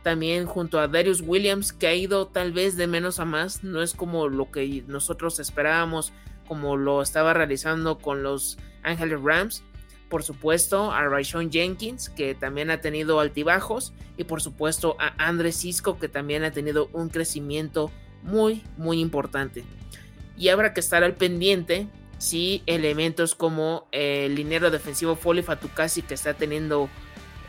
también 0.03 0.45
junto 0.45 0.79
a 0.79 0.87
Darius 0.87 1.21
Williams 1.21 1.73
que 1.73 1.87
ha 1.87 1.93
ido 1.93 2.27
tal 2.27 2.51
vez 2.51 2.77
de 2.77 2.87
menos 2.87 3.19
a 3.19 3.25
más 3.25 3.63
no 3.63 3.81
es 3.81 3.93
como 3.93 4.27
lo 4.29 4.51
que 4.51 4.83
nosotros 4.87 5.39
esperábamos 5.39 6.13
como 6.47 6.77
lo 6.77 7.01
estaba 7.01 7.33
realizando 7.33 7.97
con 7.97 8.23
los 8.23 8.57
Angeles 8.83 9.19
Rams 9.21 9.63
por 10.09 10.23
supuesto 10.23 10.91
a 10.91 11.07
Raishon 11.07 11.51
Jenkins, 11.51 12.09
que 12.09 12.33
también 12.33 12.71
ha 12.71 12.81
tenido 12.81 13.19
altibajos, 13.19 13.93
y 14.17 14.23
por 14.23 14.41
supuesto 14.41 14.97
a 14.99 15.13
Andrés 15.23 15.57
Cisco, 15.57 15.99
que 15.99 16.09
también 16.09 16.43
ha 16.43 16.51
tenido 16.51 16.89
un 16.93 17.09
crecimiento 17.09 17.91
muy, 18.23 18.63
muy 18.75 18.99
importante. 18.99 19.63
Y 20.35 20.49
habrá 20.49 20.73
que 20.73 20.79
estar 20.79 21.03
al 21.03 21.15
pendiente 21.15 21.87
si 22.17 22.63
elementos 22.65 23.35
como 23.35 23.87
el 23.91 24.35
linero 24.35 24.71
defensivo 24.71 25.15
Foley 25.15 25.43
Fatukasi, 25.43 26.01
que 26.01 26.15
está 26.15 26.33
teniendo 26.33 26.89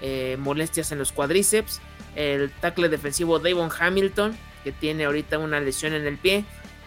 eh, 0.01 0.37
molestias 0.39 0.93
en 0.93 0.99
los 0.99 1.13
cuádriceps, 1.13 1.81
el 2.17 2.51
tackle 2.51 2.89
defensivo 2.89 3.39
Davon 3.39 3.71
Hamilton, 3.77 4.37
que 4.65 4.73
tiene 4.73 5.05
ahorita 5.05 5.39
una 5.39 5.61
lesión 5.61 5.95
en 5.95 6.07
el 6.07 6.19
pie, 6.19 6.45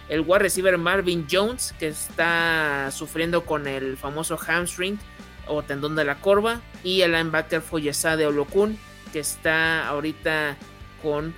el 0.10 0.22
wide 0.22 0.40
receiver 0.40 0.78
Marvin 0.78 1.28
Jones, 1.30 1.74
que 1.80 1.88
está 1.88 2.90
sufriendo 2.92 3.46
con 3.46 3.68
el 3.68 3.98
famoso 3.98 4.38
hamstring, 4.38 5.00
o 5.48 5.64
tendón 5.64 5.96
de 5.96 6.06
la 6.06 6.16
corva. 6.16 6.62
Y 6.84 7.02
el 7.02 7.14
linebacker 7.14 7.62
de 7.62 8.26
Olokun, 8.26 8.78
que 9.12 9.20
está 9.20 9.88
ahorita 9.88 10.58
con 11.02 11.34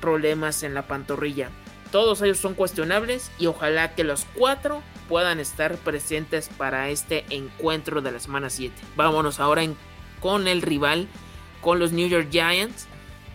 problemas 0.00 0.62
en 0.62 0.74
la 0.74 0.86
pantorrilla. 0.86 1.50
Todos 1.90 2.20
ellos 2.22 2.38
son 2.38 2.54
cuestionables 2.54 3.30
y 3.38 3.46
ojalá 3.46 3.94
que 3.94 4.04
los 4.04 4.26
cuatro 4.34 4.82
puedan 5.08 5.40
estar 5.40 5.76
presentes 5.76 6.50
para 6.56 6.90
este 6.90 7.24
encuentro 7.30 8.02
de 8.02 8.12
la 8.12 8.20
semana 8.20 8.50
7. 8.50 8.74
Vámonos 8.94 9.40
ahora 9.40 9.62
con 10.20 10.48
el 10.48 10.60
rival, 10.60 11.08
con 11.62 11.78
los 11.78 11.92
New 11.92 12.08
York 12.08 12.28
Giants. 12.30 12.88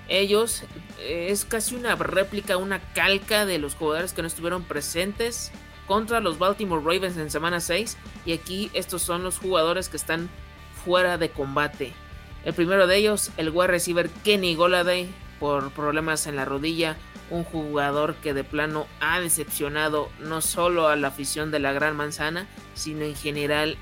Ellos 0.10 0.64
eh, 1.00 1.28
es 1.30 1.46
casi 1.46 1.76
una 1.76 1.96
réplica, 1.96 2.58
una 2.58 2.80
calca 2.94 3.46
de 3.46 3.58
los 3.58 3.76
jugadores 3.76 4.14
que 4.14 4.22
no 4.22 4.28
estuvieron 4.28 4.64
presentes 4.64 5.52
contra 5.88 6.20
los 6.20 6.40
Baltimore 6.40 6.84
Ravens 6.84 7.18
en 7.18 7.30
semana 7.30 7.60
6 7.60 7.98
y 8.26 8.34
aquí 8.34 8.70
estos 8.74 9.02
son 9.02 9.24
los 9.24 9.38
jugadores 9.38 9.90
que 9.90 9.98
están 9.98 10.30
fuera 10.86 11.18
de 11.18 11.30
combate. 11.30 11.94
El 12.46 12.54
primero 12.54 12.88
de 12.88 12.98
ellos, 12.98 13.32
el 13.38 13.50
wide 13.50 13.68
receiver 13.68 14.10
Kenny 14.24 14.56
Goladay 14.56 15.10
por 15.40 15.72
problemas 15.72 16.28
en 16.28 16.36
la 16.36 16.46
rodilla, 16.46 16.98
un 17.30 17.44
jugador 17.44 18.16
que 18.16 18.34
de 18.34 18.44
plano 18.44 18.86
ha 19.00 19.20
decepcionado 19.20 20.10
no 20.20 20.42
solo 20.42 20.88
a 20.88 20.96
la 20.96 21.08
afición 21.08 21.52
de 21.52 21.60
la 21.60 21.74
Gran 21.74 21.96
Manzana, 21.96 22.48
sino 22.76 23.04
en 23.04 23.16
general 23.16 23.78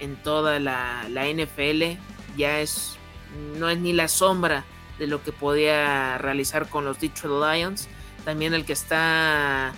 en 0.00 0.16
toda 0.22 0.58
la, 0.60 1.06
la 1.10 1.26
NFL. 1.28 1.98
Ya 2.36 2.60
es 2.60 2.96
no 3.58 3.68
es 3.68 3.78
ni 3.78 3.92
la 3.92 4.08
sombra 4.08 4.64
de 4.98 5.06
lo 5.06 5.22
que 5.22 5.32
podía 5.32 6.18
realizar 6.18 6.68
con 6.68 6.84
los 6.84 7.00
Detroit 7.00 7.42
Lions. 7.42 7.88
También 8.24 8.54
el 8.54 8.64
que 8.64 8.72
está 8.72 9.72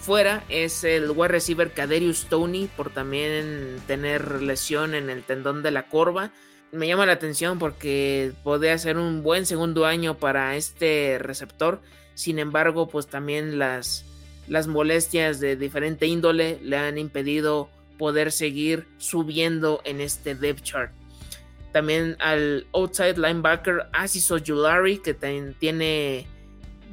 fuera 0.00 0.44
es 0.48 0.84
el 0.84 1.10
wide 1.10 1.28
receiver 1.28 1.72
Kaderius 1.72 2.26
Tony 2.26 2.68
por 2.76 2.90
también 2.90 3.80
tener 3.88 4.40
lesión 4.40 4.94
en 4.94 5.10
el 5.10 5.24
tendón 5.24 5.62
de 5.62 5.72
la 5.72 5.88
corva. 5.88 6.30
Me 6.70 6.86
llama 6.86 7.06
la 7.06 7.12
atención 7.12 7.58
porque 7.58 8.32
podría 8.44 8.78
ser 8.78 8.98
un 8.98 9.22
buen 9.22 9.46
segundo 9.46 9.84
año 9.84 10.18
para 10.18 10.56
este 10.56 11.18
receptor. 11.18 11.80
Sin 12.14 12.38
embargo, 12.38 12.88
pues 12.88 13.08
también 13.08 13.58
las, 13.58 14.04
las 14.46 14.66
molestias 14.68 15.40
de 15.40 15.56
diferente 15.56 16.06
índole 16.06 16.58
le 16.62 16.76
han 16.76 16.98
impedido 16.98 17.68
poder 17.98 18.30
seguir 18.30 18.86
subiendo 18.98 19.80
en 19.84 20.00
este 20.00 20.34
depth 20.34 20.62
chart. 20.62 20.92
También 21.76 22.16
al 22.20 22.66
outside 22.72 23.18
linebacker 23.18 23.90
Asis 23.92 24.30
Ojulari 24.30 24.96
que 24.96 25.12
tiene 25.12 26.26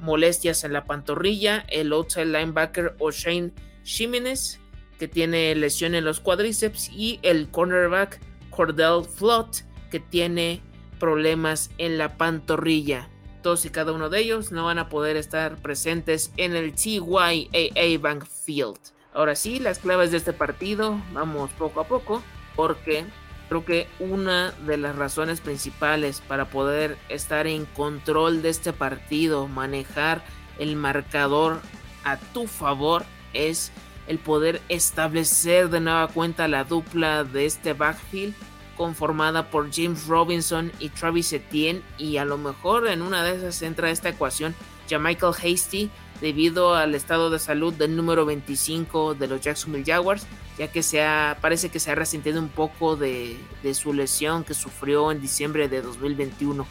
molestias 0.02 0.66
en 0.66 0.74
la 0.74 0.84
pantorrilla, 0.84 1.64
el 1.70 1.94
outside 1.94 2.26
linebacker 2.26 2.94
O'Shane 3.00 3.54
Jimenez, 3.86 4.60
que 5.00 5.08
tiene 5.08 5.56
lesión 5.56 5.96
en 5.96 6.04
los 6.04 6.20
cuádriceps, 6.20 6.90
y 6.90 7.22
el 7.24 7.50
cornerback 7.50 8.20
Cordell 8.50 9.06
Flott, 9.06 9.60
que 9.90 10.02
tiene 10.02 10.60
problemas 11.00 11.72
en 11.78 11.98
la 11.98 12.18
pantorrilla. 12.18 13.08
Todos 13.42 13.64
y 13.64 13.70
cada 13.70 13.94
uno 13.94 14.10
de 14.10 14.20
ellos 14.20 14.52
no 14.52 14.66
van 14.66 14.80
a 14.80 14.90
poder 14.90 15.16
estar 15.16 15.56
presentes 15.62 16.34
en 16.36 16.58
el 16.58 16.74
TYAA 16.74 18.00
Bank 18.02 18.26
Field. 18.26 18.80
Ahora 19.14 19.36
sí, 19.36 19.60
las 19.60 19.80
claves 19.80 20.12
de 20.12 20.18
este 20.18 20.34
partido, 20.34 21.02
vamos 21.14 21.52
poco 21.52 21.80
a 21.80 21.88
poco, 21.88 22.22
porque 22.58 23.06
creo 23.54 23.66
que 23.66 23.88
una 24.00 24.52
de 24.66 24.78
las 24.78 24.96
razones 24.96 25.40
principales 25.40 26.22
para 26.28 26.46
poder 26.46 26.98
estar 27.10 27.46
en 27.46 27.66
control 27.66 28.42
de 28.42 28.50
este 28.50 28.74
partido, 28.74 29.48
manejar 29.48 30.24
el 30.58 30.76
marcador 30.76 31.62
a 32.04 32.18
tu 32.18 32.48
favor, 32.48 33.06
es 33.34 33.72
el 34.08 34.18
poder 34.18 34.60
establecer 34.70 35.70
de 35.70 35.82
nueva 35.82 36.08
cuenta 36.08 36.48
la 36.48 36.64
dupla 36.64 37.24
de 37.24 37.46
este 37.46 37.74
backfield 37.74 38.34
conformada 38.76 39.52
por 39.52 39.72
James 39.72 40.08
Robinson 40.08 40.72
y 40.80 40.90
Travis 40.90 41.32
Etienne 41.32 41.84
y 42.00 42.18
a 42.18 42.26
lo 42.26 42.40
mejor 42.40 42.88
en 42.88 43.04
una 43.04 43.24
de 43.24 43.36
esas 43.36 43.62
entra 43.62 43.92
esta 43.92 44.10
ecuación 44.10 44.56
ya 44.88 44.98
Michael 44.98 45.34
Hasty 45.34 45.92
debido 46.22 46.74
al 46.74 46.96
estado 46.96 47.30
de 47.30 47.38
salud 47.38 47.72
del 47.74 47.96
número 47.96 48.26
25 48.26 49.14
de 49.14 49.28
los 49.28 49.42
Jacksonville 49.42 49.86
Jaguars, 49.86 50.26
ya 50.58 50.72
que 50.72 50.84
se 50.84 51.04
parece 51.42 51.70
que 51.70 51.80
se 51.80 51.92
ha 51.92 51.96
resentido 51.96 52.40
un 52.40 52.50
poco 52.50 52.96
de, 52.96 53.38
de 53.64 53.74
su 53.74 53.94
lesión 53.94 54.44
que 54.44 54.54
sufrió 54.54 55.12
en 55.12 55.22
diciembre 55.22 55.68
de 55.68 55.82
2021, 55.82 56.66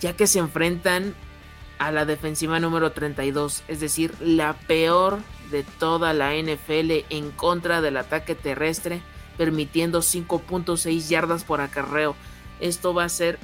ya 0.00 0.16
que 0.16 0.26
se 0.26 0.38
enfrentan 0.38 1.14
a 1.78 1.90
la 1.90 2.04
defensiva 2.04 2.60
número 2.60 2.92
32, 2.92 3.64
es 3.66 3.80
decir, 3.80 4.14
la 4.20 4.54
peor 4.54 5.18
de 5.50 5.64
toda 5.64 6.14
la 6.14 6.34
NFL 6.34 7.04
en 7.10 7.30
contra 7.32 7.80
del 7.80 7.96
ataque 7.96 8.34
terrestre, 8.34 9.02
permitiendo 9.36 10.00
5.6 10.00 11.08
yardas 11.08 11.44
por 11.44 11.60
acarreo. 11.60 12.14
Esto 12.60 12.94
va 12.94 13.04
a 13.04 13.08
ser 13.08 13.38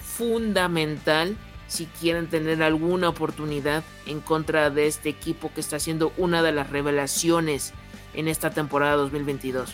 fundamental 0.00 1.36
si 1.72 1.86
quieren 1.86 2.28
tener 2.28 2.62
alguna 2.62 3.08
oportunidad 3.08 3.82
en 4.04 4.20
contra 4.20 4.68
de 4.68 4.86
este 4.86 5.08
equipo 5.08 5.50
que 5.54 5.62
está 5.62 5.78
siendo 5.78 6.12
una 6.18 6.42
de 6.42 6.52
las 6.52 6.68
revelaciones 6.68 7.72
en 8.12 8.28
esta 8.28 8.50
temporada 8.50 8.96
2022. 8.96 9.72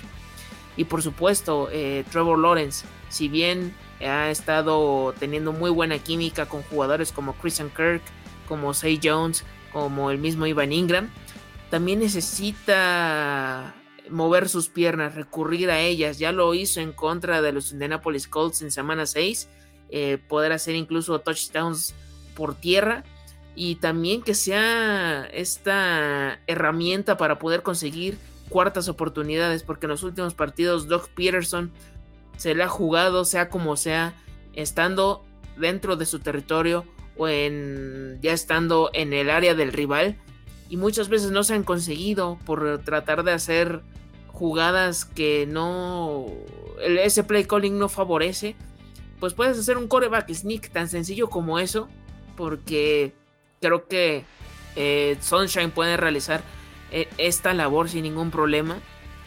Y 0.76 0.84
por 0.84 1.02
supuesto, 1.02 1.68
eh, 1.72 2.04
Trevor 2.12 2.38
Lawrence, 2.38 2.86
si 3.08 3.26
bien 3.26 3.74
ha 4.00 4.30
estado 4.30 5.12
teniendo 5.18 5.52
muy 5.52 5.70
buena 5.70 5.98
química 5.98 6.46
con 6.46 6.62
jugadores 6.62 7.10
como 7.10 7.32
Christian 7.32 7.68
Kirk, 7.70 8.02
como 8.46 8.74
Say 8.74 9.00
Jones, 9.02 9.44
como 9.72 10.12
el 10.12 10.18
mismo 10.18 10.46
Ivan 10.46 10.72
Ingram, 10.72 11.10
también 11.68 11.98
necesita 11.98 13.74
mover 14.08 14.48
sus 14.48 14.68
piernas, 14.68 15.16
recurrir 15.16 15.68
a 15.72 15.80
ellas. 15.80 16.20
Ya 16.20 16.30
lo 16.30 16.54
hizo 16.54 16.80
en 16.80 16.92
contra 16.92 17.42
de 17.42 17.50
los 17.50 17.72
Indianapolis 17.72 18.28
Colts 18.28 18.62
en 18.62 18.70
semana 18.70 19.04
6 19.04 19.48
eh, 19.90 20.18
poder 20.28 20.52
hacer 20.52 20.74
incluso 20.74 21.18
touchdowns 21.20 21.94
por 22.34 22.54
tierra 22.54 23.04
y 23.54 23.76
también 23.76 24.22
que 24.22 24.34
sea 24.34 25.26
esta 25.32 26.38
herramienta 26.46 27.16
para 27.16 27.38
poder 27.38 27.62
conseguir 27.62 28.18
cuartas 28.48 28.88
oportunidades 28.88 29.62
porque 29.62 29.86
en 29.86 29.90
los 29.90 30.02
últimos 30.02 30.34
partidos 30.34 30.88
Doug 30.88 31.08
Peterson 31.14 31.72
se 32.36 32.54
le 32.54 32.62
ha 32.62 32.68
jugado 32.68 33.24
sea 33.24 33.48
como 33.48 33.76
sea 33.76 34.14
estando 34.52 35.24
dentro 35.56 35.96
de 35.96 36.06
su 36.06 36.20
territorio 36.20 36.84
o 37.16 37.26
en 37.28 38.18
ya 38.22 38.32
estando 38.32 38.90
en 38.92 39.12
el 39.12 39.28
área 39.28 39.54
del 39.54 39.72
rival 39.72 40.16
y 40.68 40.76
muchas 40.76 41.08
veces 41.08 41.30
no 41.30 41.42
se 41.42 41.54
han 41.54 41.64
conseguido 41.64 42.38
por 42.44 42.82
tratar 42.84 43.24
de 43.24 43.32
hacer 43.32 43.82
jugadas 44.28 45.04
que 45.04 45.46
no 45.48 46.26
ese 46.80 47.24
play 47.24 47.44
calling 47.44 47.78
no 47.78 47.88
favorece 47.88 48.54
pues 49.20 49.34
puedes 49.34 49.58
hacer 49.58 49.76
un 49.76 49.88
coreback 49.88 50.32
sneak 50.32 50.70
tan 50.70 50.88
sencillo 50.88 51.28
como 51.28 51.58
eso, 51.58 51.88
porque 52.36 53.12
creo 53.60 53.88
que 53.88 54.24
eh, 54.76 55.16
Sunshine 55.20 55.70
puede 55.70 55.96
realizar 55.96 56.42
eh, 56.90 57.08
esta 57.18 57.52
labor 57.54 57.88
sin 57.88 58.04
ningún 58.04 58.30
problema. 58.30 58.78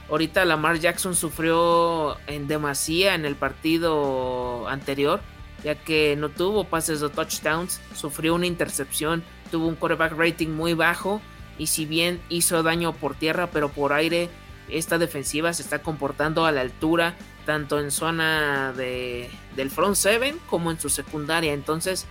Ahorita 0.09 0.45
Lamar 0.45 0.79
Jackson 0.79 1.15
sufrió 1.15 2.17
en 2.27 2.47
demasía 2.47 3.15
en 3.15 3.25
el 3.25 3.35
partido 3.35 4.67
anterior, 4.67 5.21
ya 5.63 5.75
que 5.75 6.15
no 6.17 6.29
tuvo 6.29 6.65
pases 6.65 6.99
de 6.99 7.09
touchdowns, 7.09 7.79
sufrió 7.95 8.35
una 8.35 8.47
intercepción, 8.47 9.23
tuvo 9.51 9.67
un 9.67 9.75
coreback 9.75 10.13
rating 10.17 10.49
muy 10.49 10.73
bajo 10.73 11.21
y 11.57 11.67
si 11.67 11.85
bien 11.85 12.19
hizo 12.29 12.63
daño 12.63 12.93
por 12.93 13.15
tierra, 13.15 13.47
pero 13.51 13.69
por 13.69 13.93
aire, 13.93 14.29
esta 14.69 14.97
defensiva 14.97 15.53
se 15.53 15.61
está 15.61 15.81
comportando 15.81 16.45
a 16.45 16.51
la 16.51 16.61
altura 16.61 17.15
tanto 17.45 17.79
en 17.79 17.91
zona 17.91 18.73
de, 18.73 19.29
del 19.55 19.69
front 19.69 19.95
seven 19.95 20.39
como 20.49 20.71
en 20.71 20.79
su 20.79 20.89
secundaria. 20.89 21.53
Entonces, 21.53 22.05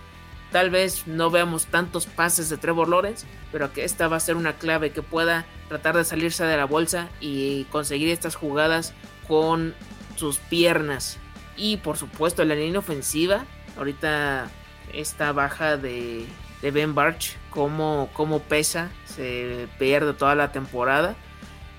tal 0.51 0.69
vez 0.69 1.07
no 1.07 1.29
veamos 1.29 1.65
tantos 1.67 2.05
pases 2.05 2.49
de 2.49 2.57
Trevor 2.57 2.89
Lawrence, 2.89 3.25
pero 3.51 3.71
que 3.73 3.83
esta 3.83 4.07
va 4.07 4.17
a 4.17 4.19
ser 4.19 4.35
una 4.35 4.53
clave 4.53 4.91
que 4.91 5.01
pueda 5.01 5.45
tratar 5.69 5.95
de 5.95 6.03
salirse 6.03 6.43
de 6.43 6.57
la 6.57 6.65
bolsa 6.65 7.09
y 7.19 7.65
conseguir 7.65 8.09
estas 8.09 8.35
jugadas 8.35 8.93
con 9.27 9.73
sus 10.15 10.37
piernas. 10.37 11.17
Y 11.55 11.77
por 11.77 11.97
supuesto, 11.97 12.43
la 12.43 12.55
línea 12.55 12.79
ofensiva, 12.79 13.45
ahorita 13.77 14.49
esta 14.93 15.31
baja 15.31 15.77
de, 15.77 16.25
de 16.61 16.71
Ben 16.71 16.93
Barch, 16.93 17.37
como, 17.49 18.09
como 18.13 18.39
pesa, 18.39 18.89
se 19.05 19.67
pierde 19.79 20.13
toda 20.13 20.35
la 20.35 20.51
temporada. 20.51 21.15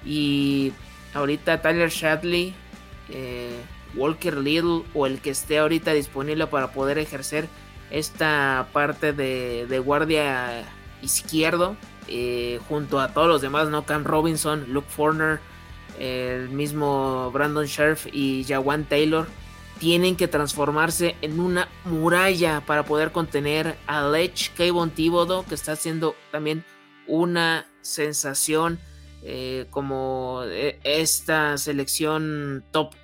Y 0.04 0.72
ahorita 1.14 1.62
Tyler 1.62 1.90
Shadley 1.90 2.54
eh, 3.12 3.60
Walker 3.94 4.38
Little 4.38 4.82
o 4.94 5.06
el 5.06 5.20
que 5.20 5.30
esté 5.30 5.58
ahorita 5.58 5.92
disponible 5.92 6.46
para 6.46 6.72
poder 6.72 6.98
ejercer 6.98 7.48
esta 7.90 8.68
parte 8.72 9.12
de, 9.12 9.78
guardia 9.84 10.64
izquierdo 11.02 11.76
eh, 12.08 12.58
junto 12.68 13.00
a 13.00 13.12
todos 13.12 13.28
los 13.28 13.42
demás, 13.42 13.68
¿no? 13.68 13.84
Cam 13.84 14.04
Robinson, 14.04 14.64
Luke 14.72 14.88
Forner, 14.88 15.40
el 15.98 16.48
mismo 16.48 17.30
Brandon 17.32 17.66
Scherf 17.66 18.06
y 18.12 18.44
Jawan 18.48 18.84
Taylor 18.84 19.26
tienen 19.78 20.16
que 20.16 20.28
transformarse 20.28 21.16
en 21.22 21.38
una 21.38 21.68
muralla 21.84 22.62
para 22.64 22.84
poder 22.84 23.12
contener 23.12 23.76
a 23.86 24.08
Lech 24.08 24.54
Kayvon 24.54 24.90
Thibodeau 24.90 25.44
que 25.44 25.54
está 25.54 25.72
haciendo 25.72 26.14
también 26.30 26.64
una 27.06 27.66
sensación 27.82 28.78
eh, 29.22 29.66
como 29.70 30.42
esta 30.84 31.58
selección 31.58 32.64
top 32.70 32.94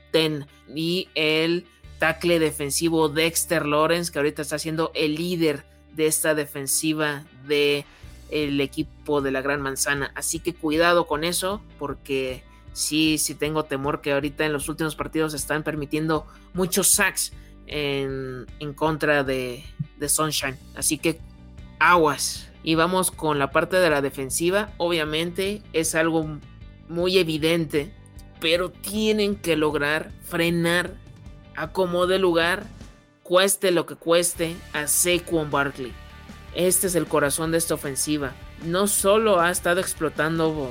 y 0.75 1.09
el 1.14 1.66
tackle 1.99 2.38
defensivo 2.38 3.09
Dexter 3.09 3.66
Lawrence, 3.66 4.12
que 4.12 4.18
ahorita 4.18 4.42
está 4.42 4.59
siendo 4.59 4.90
el 4.94 5.14
líder 5.14 5.64
de 5.94 6.07
esta 6.07 6.35
defensiva 6.35 7.25
de 7.47 7.85
el 8.31 8.61
equipo 8.61 9.21
de 9.21 9.31
la 9.31 9.42
Gran 9.42 9.61
Manzana. 9.61 10.12
Así 10.14 10.38
que 10.38 10.55
cuidado 10.55 11.07
con 11.07 11.25
eso, 11.25 11.62
porque 11.79 12.42
sí, 12.73 13.18
sí 13.18 13.35
tengo 13.35 13.64
temor 13.64 14.01
que 14.01 14.12
ahorita 14.12 14.44
en 14.44 14.53
los 14.53 14.68
últimos 14.68 14.97
partidos 14.97 15.35
están 15.35 15.62
permitiendo 15.62 16.27
muchos 16.55 16.88
sacks 16.88 17.33
en, 17.66 18.47
en 18.61 18.75
contra 18.75 19.25
de, 19.25 19.64
de 19.99 20.09
Sunshine. 20.09 20.57
Así 20.75 20.99
que 20.99 21.18
aguas. 21.79 22.49
Y 22.62 22.75
vamos 22.75 23.11
con 23.11 23.38
la 23.38 23.51
parte 23.51 23.77
de 23.77 23.88
la 23.88 24.03
defensiva. 24.03 24.73
Obviamente 24.77 25.62
es 25.73 25.94
algo 25.94 26.38
muy 26.88 27.18
evidente 27.18 27.92
pero 28.40 28.70
tienen 28.70 29.37
que 29.37 29.57
lograr 29.57 30.11
frenar 30.24 30.92
a 31.57 31.72
como 31.72 32.07
de 32.07 32.18
lugar, 32.18 32.64
cueste 33.22 33.70
lo 33.70 33.87
que 33.87 33.96
cueste, 33.96 34.57
a 34.72 34.87
Saquon 34.87 35.51
Barkley. 35.51 35.92
Este 36.55 36.87
es 36.87 36.94
el 36.94 37.07
corazón 37.07 37.53
de 37.53 37.59
esta 37.59 37.74
ofensiva. 37.74 38.33
No 38.64 38.87
solo 38.87 39.40
ha 39.40 39.51
estado 39.51 39.81
explotando 39.81 40.70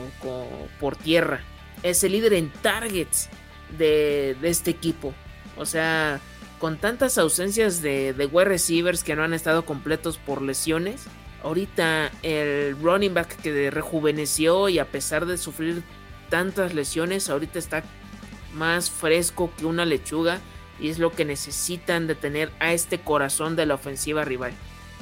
por 0.80 0.96
tierra, 0.96 1.42
es 1.84 2.04
el 2.04 2.14
líder 2.14 2.34
en 2.34 2.52
targets 2.62 3.30
de, 3.78 4.36
este 4.44 4.72
equipo. 4.72 5.14
O 5.58 5.66
sea, 5.66 6.20
con 6.60 6.78
tantas 6.78 7.18
ausencias 7.18 7.82
de, 7.82 8.14
de 8.14 8.26
wide 8.26 8.46
receivers 8.46 9.04
que 9.04 9.16
no 9.16 9.24
han 9.24 9.34
estado 9.34 9.66
completos 9.66 10.18
por 10.18 10.42
lesiones, 10.42 11.06
ahorita 11.44 12.12
el 12.24 12.78
running 12.82 13.14
back 13.14 13.38
que 13.42 13.72
rejuveneció 13.72 14.70
y 14.70 14.80
a 14.80 14.86
pesar 14.86 15.26
de 15.26 15.38
sufrir 15.38 15.84
tantas 16.30 16.74
lesiones, 16.74 17.30
ahorita 17.30 17.60
está 17.60 17.84
más 18.54 18.90
fresco 18.90 19.52
que 19.58 19.66
una 19.66 19.86
lechuga 19.86 20.40
y 20.80 20.90
es 20.90 21.00
lo 21.00 21.12
que 21.12 21.26
necesitan 21.26 22.08
de 22.08 22.16
tener 22.16 22.52
a 22.60 22.74
este 22.74 23.00
corazón 23.00 23.56
de 23.56 23.66
la 23.66 23.76
ofensiva 23.76 24.26
rival. 24.26 24.54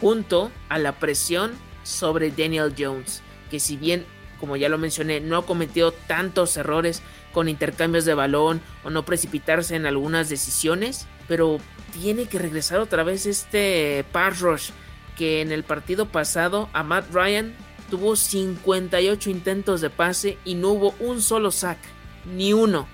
Junto 0.01 0.51
a 0.69 0.77
la 0.77 0.93
presión 0.93 1.53
sobre 1.83 2.31
Daniel 2.31 2.73
Jones, 2.77 3.21
que 3.49 3.59
si 3.59 3.77
bien, 3.77 4.05
como 4.39 4.55
ya 4.55 4.69
lo 4.69 4.77
mencioné, 4.77 5.19
no 5.19 5.37
ha 5.37 5.45
cometido 5.45 5.91
tantos 5.91 6.57
errores 6.57 7.01
con 7.31 7.49
intercambios 7.49 8.05
de 8.05 8.13
balón 8.13 8.61
o 8.83 8.89
no 8.89 9.05
precipitarse 9.05 9.75
en 9.75 9.85
algunas 9.85 10.29
decisiones, 10.29 11.07
pero 11.27 11.59
tiene 11.93 12.27
que 12.27 12.39
regresar 12.39 12.79
otra 12.79 13.03
vez 13.03 13.25
este 13.25 14.05
pass 14.11 14.39
rush 14.39 14.69
que 15.17 15.41
en 15.41 15.51
el 15.51 15.63
partido 15.63 16.07
pasado 16.07 16.69
a 16.73 16.83
Matt 16.83 17.11
Ryan 17.11 17.53
tuvo 17.89 18.15
58 18.15 19.29
intentos 19.29 19.81
de 19.81 19.89
pase 19.89 20.37
y 20.45 20.55
no 20.55 20.69
hubo 20.69 20.95
un 20.99 21.21
solo 21.21 21.51
sack, 21.51 21.77
ni 22.25 22.53
uno. 22.53 22.87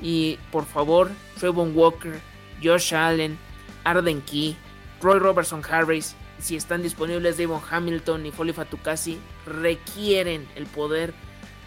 Y 0.00 0.38
por 0.52 0.66
favor, 0.66 1.10
Trevon 1.38 1.76
Walker, 1.76 2.20
Josh 2.62 2.94
Allen, 2.94 3.38
Arden 3.84 4.22
Key, 4.22 4.56
Roy 5.00 5.18
Robertson 5.18 5.62
Harris, 5.68 6.16
si 6.38 6.56
están 6.56 6.82
disponibles 6.82 7.36
Devon 7.36 7.62
Hamilton 7.70 8.26
y 8.26 8.30
Foley 8.30 8.52
Fatukasi, 8.52 9.18
requieren 9.46 10.46
el 10.54 10.66
poder 10.66 11.14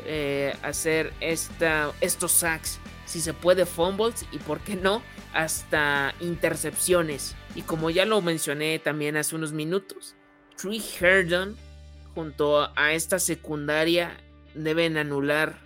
eh, 0.05 0.55
hacer 0.61 1.13
esta, 1.19 1.91
estos 2.01 2.31
sacks. 2.31 2.79
Si 3.05 3.21
se 3.21 3.33
puede, 3.33 3.65
fumbles 3.65 4.25
y 4.31 4.37
por 4.37 4.59
qué 4.59 4.75
no, 4.75 5.01
hasta 5.33 6.13
intercepciones. 6.19 7.35
Y 7.55 7.63
como 7.63 7.89
ya 7.89 8.05
lo 8.05 8.21
mencioné 8.21 8.77
también 8.77 9.17
hace 9.17 9.35
unos 9.35 9.51
minutos, 9.51 10.15
Tree 10.55 10.81
Herdon 10.99 11.57
junto 12.15 12.69
a 12.75 12.93
esta 12.93 13.19
secundaria 13.19 14.17
deben 14.53 14.97
anular 14.97 15.57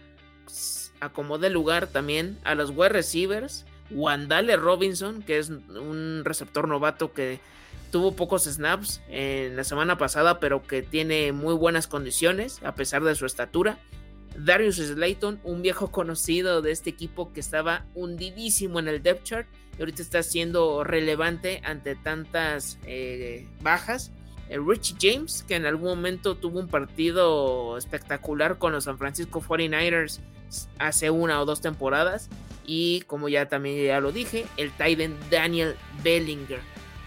a 1.00 1.10
como 1.10 1.38
de 1.38 1.50
lugar 1.50 1.88
también 1.88 2.40
a 2.44 2.56
los 2.56 2.70
wide 2.70 2.90
receivers. 2.90 3.66
Wandale 3.92 4.56
Robinson, 4.56 5.22
que 5.22 5.38
es 5.38 5.50
un 5.50 6.22
receptor 6.24 6.68
novato 6.68 7.14
que 7.14 7.40
tuvo 7.92 8.16
pocos 8.16 8.46
snaps 8.46 9.02
en 9.10 9.56
la 9.56 9.64
semana 9.64 9.98
pasada, 9.98 10.40
pero 10.40 10.64
que 10.64 10.82
tiene 10.82 11.32
muy 11.32 11.54
buenas 11.54 11.88
condiciones 11.88 12.60
a 12.64 12.74
pesar 12.74 13.04
de 13.04 13.16
su 13.16 13.26
estatura. 13.26 13.78
Darius 14.36 14.78
Slayton, 14.78 15.40
un 15.44 15.62
viejo 15.62 15.92
conocido 15.92 16.62
de 16.62 16.72
este 16.72 16.90
equipo 16.90 17.34
que 17.34 17.40
estaba 17.40 17.86
hundidísimo 17.94 18.80
en 18.80 18.88
el 18.88 19.04
depth 19.04 19.24
chart 19.24 19.48
y 19.78 19.82
ahorita 19.82 20.02
está 20.02 20.24
siendo 20.24 20.84
relevante 20.84 21.62
ante 21.64 21.96
tantas 21.96 22.80
eh, 22.86 23.48
bajas. 23.62 24.12
Rich 24.50 24.96
James, 25.00 25.44
que 25.48 25.56
en 25.56 25.66
algún 25.66 25.90
momento 25.90 26.36
tuvo 26.36 26.60
un 26.60 26.68
partido 26.68 27.78
espectacular 27.78 28.58
con 28.58 28.74
los 28.74 28.84
San 28.84 28.98
Francisco 28.98 29.42
49ers 29.42 30.20
hace 30.78 31.10
una 31.10 31.42
o 31.42 31.46
dos 31.46 31.62
temporadas. 31.62 32.30
Y 32.66 33.02
como 33.02 33.30
ya 33.30 33.50
también 33.50 33.84
ya 33.86 34.00
lo 34.00 34.12
dije, 34.12 34.46
el 34.58 34.72
Titan 34.72 35.18
Daniel 35.30 35.76
Bellinger. 36.04 36.62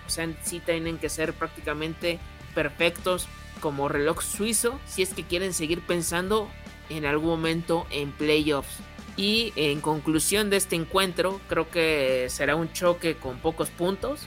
O 0.07 0.11
sea, 0.11 0.29
sí 0.42 0.61
tienen 0.61 0.99
que 0.99 1.09
ser 1.09 1.33
prácticamente 1.33 2.18
perfectos 2.55 3.27
como 3.61 3.88
reloj 3.88 4.22
suizo 4.22 4.79
si 4.87 5.03
es 5.03 5.14
que 5.14 5.25
quieren 5.25 5.53
seguir 5.55 5.81
pensando 5.81 6.49
en 6.90 7.07
algún 7.07 7.31
momento 7.31 7.87
en 7.90 8.12
playoffs. 8.12 8.79
Y 9.16 9.53
en 9.57 9.81
conclusión 9.81 10.51
de 10.51 10.59
este 10.59 10.77
encuentro, 10.77 11.40
creo 11.49 11.70
que 11.70 12.27
será 12.29 12.55
un 12.55 12.70
choque 12.72 13.16
con 13.16 13.38
pocos 13.38 13.70
puntos. 13.70 14.20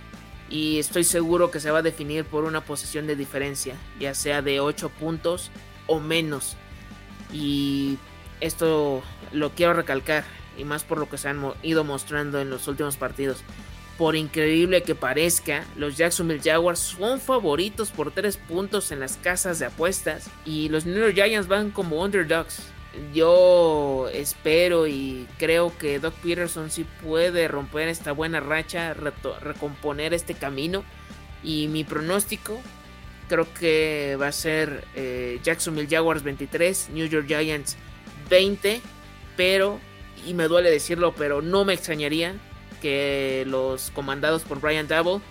Y 0.50 0.80
estoy 0.80 1.04
seguro 1.04 1.52
que 1.52 1.60
se 1.60 1.70
va 1.70 1.80
a 1.80 1.84
definir 1.84 2.26
por 2.26 2.44
una 2.44 2.62
posición 2.62 3.06
de 3.06 3.16
diferencia, 3.16 3.76
ya 4.00 4.14
sea 4.16 4.42
de 4.42 4.60
8 4.60 4.90
puntos 4.90 5.52
o 5.86 6.00
menos. 6.00 6.58
Y 7.32 7.98
esto 8.42 9.04
lo 9.32 9.52
quiero 9.52 9.74
recalcar, 9.74 10.24
y 10.58 10.64
más 10.64 10.84
por 10.84 10.98
lo 10.98 11.08
que 11.08 11.18
se 11.18 11.30
han 11.30 11.54
ido 11.62 11.84
mostrando 11.84 12.40
en 12.42 12.50
los 12.50 12.68
últimos 12.68 12.98
partidos. 12.98 13.44
Por 14.00 14.16
increíble 14.16 14.82
que 14.82 14.96
parezca, 14.96 15.66
los 15.76 15.98
Jacksonville 15.98 16.42
Jaguars 16.42 16.80
son 16.80 17.20
favoritos 17.20 17.92
por 17.92 18.12
3 18.12 18.38
puntos 18.38 18.92
en 18.92 19.02
las 19.02 19.18
casas 19.18 19.60
de 19.60 19.66
apuestas 19.66 20.30
y 20.46 20.70
los 20.70 20.86
New 20.86 20.98
York 20.98 21.16
Giants 21.16 21.48
van 21.50 21.70
como 21.70 22.02
underdogs 22.02 22.62
yo 23.14 24.10
espero 24.14 24.88
y 24.88 25.28
creo 25.38 25.78
que 25.78 26.00
Doc 26.00 26.14
Peterson 26.16 26.72
sí 26.72 26.86
puede 27.04 27.48
romper 27.48 27.88
esta 27.88 28.12
buena 28.12 28.40
racha, 28.40 28.94
recomponer 28.94 30.14
este 30.14 30.34
camino. 30.34 30.84
Y 31.44 31.68
mi 31.68 31.84
pronóstico 31.84 32.60
creo 33.28 33.52
que 33.54 34.18
va 34.20 34.28
a 34.28 34.32
ser 34.32 34.86
eh, 34.96 35.40
Jacksonville 35.44 35.88
Jaguars 35.90 36.24
23, 36.24 36.90
New 36.94 37.08
York 37.08 37.28
Giants 37.28 37.78
20. 38.30 38.82
Pero, 39.38 39.80
y 40.26 40.34
me 40.34 40.48
duele 40.48 40.70
decirlo, 40.70 41.14
pero 41.16 41.42
no 41.42 41.64
me 41.64 41.74
extrañaría 41.74 42.36
que 42.82 43.46
los 43.48 43.92
comandados 43.92 44.44
por 44.44 44.60
Brian 44.60 44.88
Double 44.88 45.22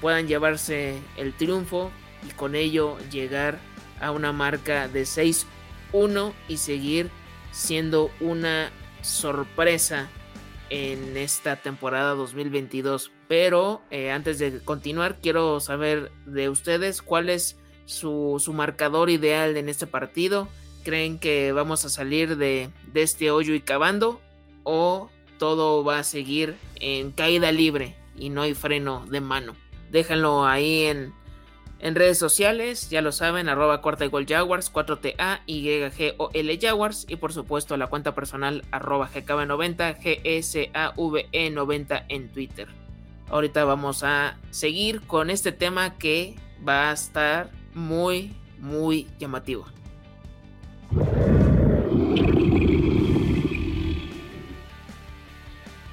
puedan 0.00 0.26
llevarse 0.26 0.98
el 1.16 1.32
triunfo 1.32 1.90
y 2.28 2.32
con 2.32 2.54
ello 2.54 2.98
llegar 3.10 3.58
a 4.00 4.10
una 4.10 4.32
marca 4.32 4.88
de 4.88 5.06
6 5.06 5.46
uno 5.92 6.34
y 6.48 6.58
seguir 6.58 7.10
siendo 7.52 8.10
una 8.20 8.70
sorpresa 9.02 10.08
en 10.70 11.16
esta 11.16 11.56
temporada 11.56 12.14
2022. 12.14 13.10
Pero 13.26 13.82
eh, 13.90 14.10
antes 14.10 14.38
de 14.38 14.60
continuar, 14.60 15.18
quiero 15.20 15.60
saber 15.60 16.10
de 16.26 16.48
ustedes 16.48 17.02
cuál 17.02 17.30
es 17.30 17.56
su, 17.84 18.40
marcador 18.54 19.10
ideal 19.10 19.56
en 19.56 19.68
este 19.68 19.86
partido. 19.86 20.48
¿Creen 20.84 21.18
que 21.18 21.52
vamos 21.52 21.84
a 21.84 21.90
salir 21.90 22.36
de, 22.36 22.70
de 22.92 23.02
este 23.02 23.30
hoyo 23.30 23.54
y 23.54 23.60
cavando? 23.60 24.20
¿O 24.62 25.10
todo 25.38 25.84
va 25.84 25.98
a 25.98 26.04
seguir 26.04 26.56
en 26.76 27.12
caída 27.12 27.52
libre 27.52 27.96
y 28.16 28.30
no 28.30 28.42
hay 28.42 28.54
freno 28.54 29.04
de 29.06 29.20
mano? 29.20 29.56
Déjenlo 29.90 30.46
ahí 30.46 30.84
en, 30.84 31.14
en 31.80 31.94
redes 31.94 32.18
sociales, 32.18 32.90
ya 32.90 33.02
lo 33.02 33.12
saben, 33.12 33.48
arroba 33.48 33.80
cuarta 33.80 34.04
y 34.04 34.10
Jaguars, 34.26 34.72
4TA, 34.72 35.42
YGOL 35.46 36.58
Jaguars 36.60 37.06
y 37.08 37.14
por 37.16 37.32
supuesto 37.32 37.76
la 37.76 37.86
cuenta 37.86 38.16
personal 38.16 38.64
arroba 38.72 39.08
GKB90, 39.08 40.00
GSAVE90 40.00 42.04
en 42.08 42.28
Twitter. 42.30 42.66
Ahorita 43.30 43.64
vamos 43.64 44.02
a 44.02 44.38
seguir 44.50 45.02
con 45.02 45.30
este 45.30 45.52
tema 45.52 45.96
que 45.98 46.34
va 46.66 46.90
a 46.90 46.94
estar 46.94 47.50
muy, 47.74 48.34
muy 48.58 49.06
llamativo. 49.18 49.66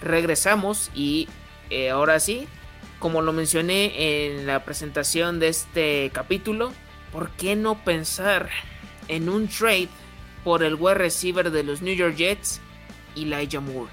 Regresamos 0.01 0.89
y 0.95 1.27
eh, 1.69 1.89
ahora 1.89 2.19
sí, 2.19 2.47
como 3.05 3.21
lo 3.21 3.33
mencioné 3.33 4.25
en 4.25 4.47
la 4.47 4.65
presentación 4.65 5.37
de 5.37 5.49
este 5.49 6.09
capítulo, 6.11 6.71
¿por 7.11 7.29
qué 7.29 7.55
no 7.55 7.75
pensar 7.85 8.49
en 9.07 9.29
un 9.29 9.47
trade 9.47 9.89
por 10.43 10.63
el 10.63 10.73
wide 10.73 10.95
receiver 10.95 11.51
de 11.51 11.61
los 11.61 11.83
New 11.83 11.93
York 11.93 12.15
Jets, 12.15 12.61
Elijah 13.15 13.59
Moore? 13.59 13.91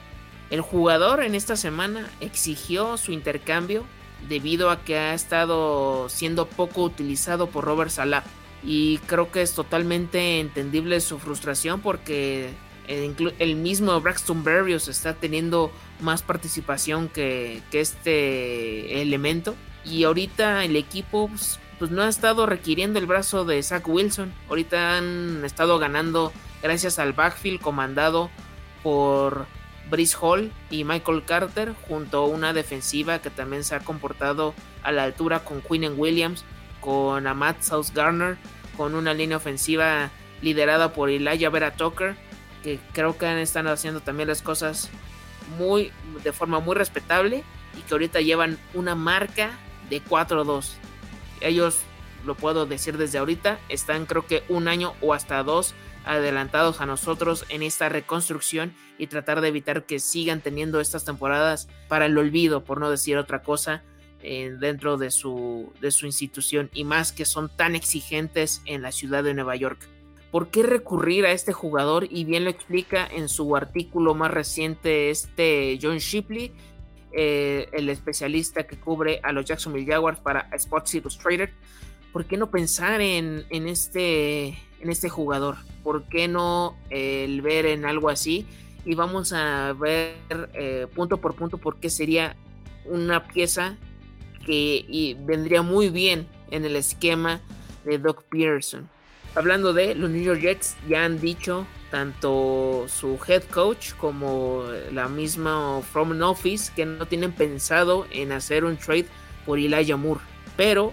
El 0.49 0.63
jugador 0.63 1.23
en 1.23 1.35
esta 1.35 1.57
semana 1.57 2.09
exigió 2.23 2.97
su 2.97 3.13
intercambio 3.13 3.85
debido 4.31 4.71
a 4.71 4.83
que 4.83 4.97
ha 4.97 5.13
estado 5.13 6.09
siendo 6.09 6.47
poco 6.47 6.83
utilizado 6.83 7.49
por 7.49 7.67
Robert 7.67 7.91
Salah. 7.91 8.25
Y 8.65 8.97
creo 9.01 9.31
que 9.31 9.43
es 9.43 9.53
totalmente 9.53 10.41
entendible 10.41 11.03
su 11.03 11.19
frustración 11.19 11.83
porque 11.83 12.49
el, 12.89 13.57
mismo 13.57 14.01
Braxton 14.01 14.45
Berrios 14.45 14.89
está 14.89 15.15
teniendo 15.15 15.73
más 16.01 16.23
participación 16.23 17.09
que, 17.09 17.63
este 17.73 19.03
elemento. 19.03 19.55
Y 19.85 20.05
ahorita 20.05 20.65
el 20.65 20.77
equipo 20.77 21.29
pues, 21.29 21.59
pues, 21.79 21.91
no 21.91 22.03
ha 22.03 22.09
estado 22.09 22.47
requiriendo 22.47 22.99
el 22.99 23.07
brazo 23.07 23.45
de 23.45 23.63
Zach 23.63 23.87
Wilson. 23.87 24.33
Ahorita 24.49 24.99
han 24.99 25.45
estado 25.45 25.79
ganando 25.79 26.33
gracias 26.63 26.99
al 26.99 27.13
backfield 27.13 27.61
comandado 27.61 28.31
por 28.83 29.47
Brice 29.91 30.17
Hall 30.21 30.53
y 30.71 30.85
Michael 30.85 31.25
Carter, 31.25 31.75
junto 31.89 32.19
a 32.19 32.27
una 32.27 32.53
defensiva 32.53 33.21
que 33.21 33.31
también 33.31 33.65
se 33.65 33.75
ha 33.75 33.81
comportado 33.81 34.55
a 34.83 34.93
la 34.93 35.05
altura 35.05 35.41
con 35.41 35.61
Quinn 35.61 35.95
Williams, 35.97 36.45
con 36.81 37.27
Amat 37.27 37.63
South 37.63 37.89
Garner, 37.95 38.39
con 38.77 38.95
una 38.95 39.15
línea 39.15 39.37
ofensiva 39.37 40.11
liderada 40.41 40.93
por 40.93 41.11
Elijah 41.11 41.51
Vera 41.51 41.75
Tucker 41.75 42.17
que 42.63 42.79
creo 42.93 43.17
que 43.19 43.43
están 43.43 43.67
haciendo 43.67 44.01
también 44.01 44.29
las 44.29 44.43
cosas 44.43 44.91
muy 45.59 45.93
de 46.23 46.33
forma 46.33 46.61
muy 46.61 46.75
respetable 46.75 47.45
y 47.79 47.83
que 47.83 47.95
ahorita 47.95 48.21
llevan 48.21 48.59
una 48.75 48.95
marca 48.95 49.59
de 49.91 50.03
4-2. 50.03 50.73
Ellos, 51.41 51.81
lo 52.25 52.37
puedo 52.37 52.67
decir 52.67 52.97
desde 52.97 53.19
ahorita, 53.19 53.59
están 53.69 54.07
creo 54.07 54.27
que 54.27 54.45
un 54.49 54.69
año 54.69 54.95
o 55.01 55.13
hasta 55.13 55.43
dos 55.43 55.75
adelantados 56.05 56.81
a 56.81 56.87
nosotros 56.87 57.45
en 57.49 57.63
esta 57.63 57.89
reconstrucción 57.89 58.75
y 58.99 59.07
tratar 59.07 59.41
de 59.41 59.49
evitar 59.49 59.85
que 59.85 60.01
sigan 60.01 60.41
teniendo 60.41 60.81
estas 60.81 61.05
temporadas 61.05 61.69
para 61.89 62.07
el 62.07 62.19
olvido, 62.19 62.65
por 62.65 62.81
no 62.81 62.91
decir 62.91 63.17
otra 63.17 63.43
cosa, 63.43 63.83
eh, 64.23 64.55
dentro 64.59 64.99
de 64.99 65.11
su, 65.11 65.73
de 65.81 65.91
su 65.91 66.07
institución 66.07 66.71
y 66.73 66.85
más 66.85 67.13
que 67.13 67.25
son 67.25 67.49
tan 67.49 67.75
exigentes 67.75 68.63
en 68.67 68.83
la 68.83 68.93
ciudad 68.93 69.25
de 69.25 69.35
Nueva 69.35 69.57
York. 69.57 69.89
¿Por 70.33 70.49
qué 70.49 70.63
recurrir 70.63 71.27
a 71.27 71.33
este 71.33 71.53
jugador? 71.53 72.09
Y 72.11 72.25
bien 72.25 72.45
lo 72.45 72.51
explica 72.51 73.07
en 73.07 73.29
su 73.29 73.55
artículo 73.55 74.15
más 74.15 74.31
reciente 74.31 75.11
este 75.11 75.79
John 75.81 75.99
Shipley, 75.99 76.53
eh, 77.13 77.69
el 77.73 77.91
especialista 77.91 78.67
que 78.67 78.81
cubre 78.81 79.21
a 79.23 79.33
los 79.33 79.45
Jacksonville 79.45 79.87
Jaguars 79.87 80.21
para 80.21 80.49
Sports 80.55 80.95
Illustrated. 80.95 81.51
¿Por 82.15 82.25
qué 82.25 82.39
no 82.39 82.51
pensar 82.51 83.03
en, 83.03 83.45
este, 83.51 84.59
en 84.81 84.89
este 84.89 85.11
jugador? 85.11 85.57
¿Por 85.85 86.05
qué 86.05 86.29
no 86.29 86.79
el 86.89 87.43
ver 87.43 87.67
en 87.67 87.85
algo 87.85 88.09
así? 88.09 88.47
Y 88.87 88.95
vamos 88.95 89.35
a 89.35 89.75
ver 89.75 90.17
eh, 90.55 90.87
punto 90.95 91.19
por 91.19 91.35
punto 91.35 91.59
por 91.59 91.79
qué 91.79 91.91
sería 91.91 92.37
una 92.87 93.29
pieza 93.29 93.77
que 94.47 95.15
vendría 95.27 95.61
muy 95.61 95.91
bien 95.91 96.27
en 96.51 96.65
el 96.65 96.77
esquema 96.77 97.43
de 97.85 97.99
Doc 97.99 98.25
Pearson. 98.31 98.89
Hablando 99.35 99.73
de 99.73 99.95
los 99.95 100.11
New 100.11 100.23
York 100.23 100.41
Jets, 100.41 100.77
ya 100.87 101.05
han 101.05 101.19
dicho 101.19 101.67
tanto 101.91 102.85
su 102.89 103.19
head 103.27 103.43
coach 103.45 103.93
como 103.95 104.65
la 104.93 105.09
misma 105.09 105.81
From 105.91 106.21
Office 106.21 106.71
que 106.75 106.85
no 106.85 107.07
tienen 107.07 107.33
pensado 107.33 108.07
en 108.11 108.33
hacer 108.33 108.65
un 108.65 108.77
trade 108.77 109.07
por 109.47 109.59
Elijah 109.59 109.97
Moore. 109.97 110.21
Pero 110.57 110.93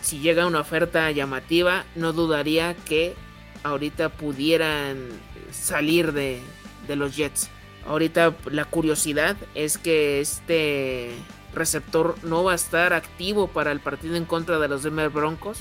si 0.00 0.20
llega 0.20 0.46
una 0.46 0.60
oferta 0.60 1.10
llamativa, 1.10 1.84
no 1.94 2.14
dudaría 2.14 2.74
que 2.74 3.14
ahorita 3.62 4.08
pudieran 4.08 5.08
salir 5.50 6.12
de, 6.12 6.40
de 6.88 6.96
los 6.96 7.14
Jets. 7.14 7.50
Ahorita 7.86 8.34
la 8.50 8.64
curiosidad 8.64 9.36
es 9.54 9.76
que 9.76 10.20
este 10.20 11.10
receptor 11.54 12.14
no 12.22 12.42
va 12.42 12.52
a 12.52 12.56
estar 12.56 12.94
activo 12.94 13.48
para 13.48 13.70
el 13.70 13.80
partido 13.80 14.16
en 14.16 14.24
contra 14.24 14.58
de 14.58 14.68
los 14.68 14.82
Denver 14.82 15.10
Broncos 15.10 15.58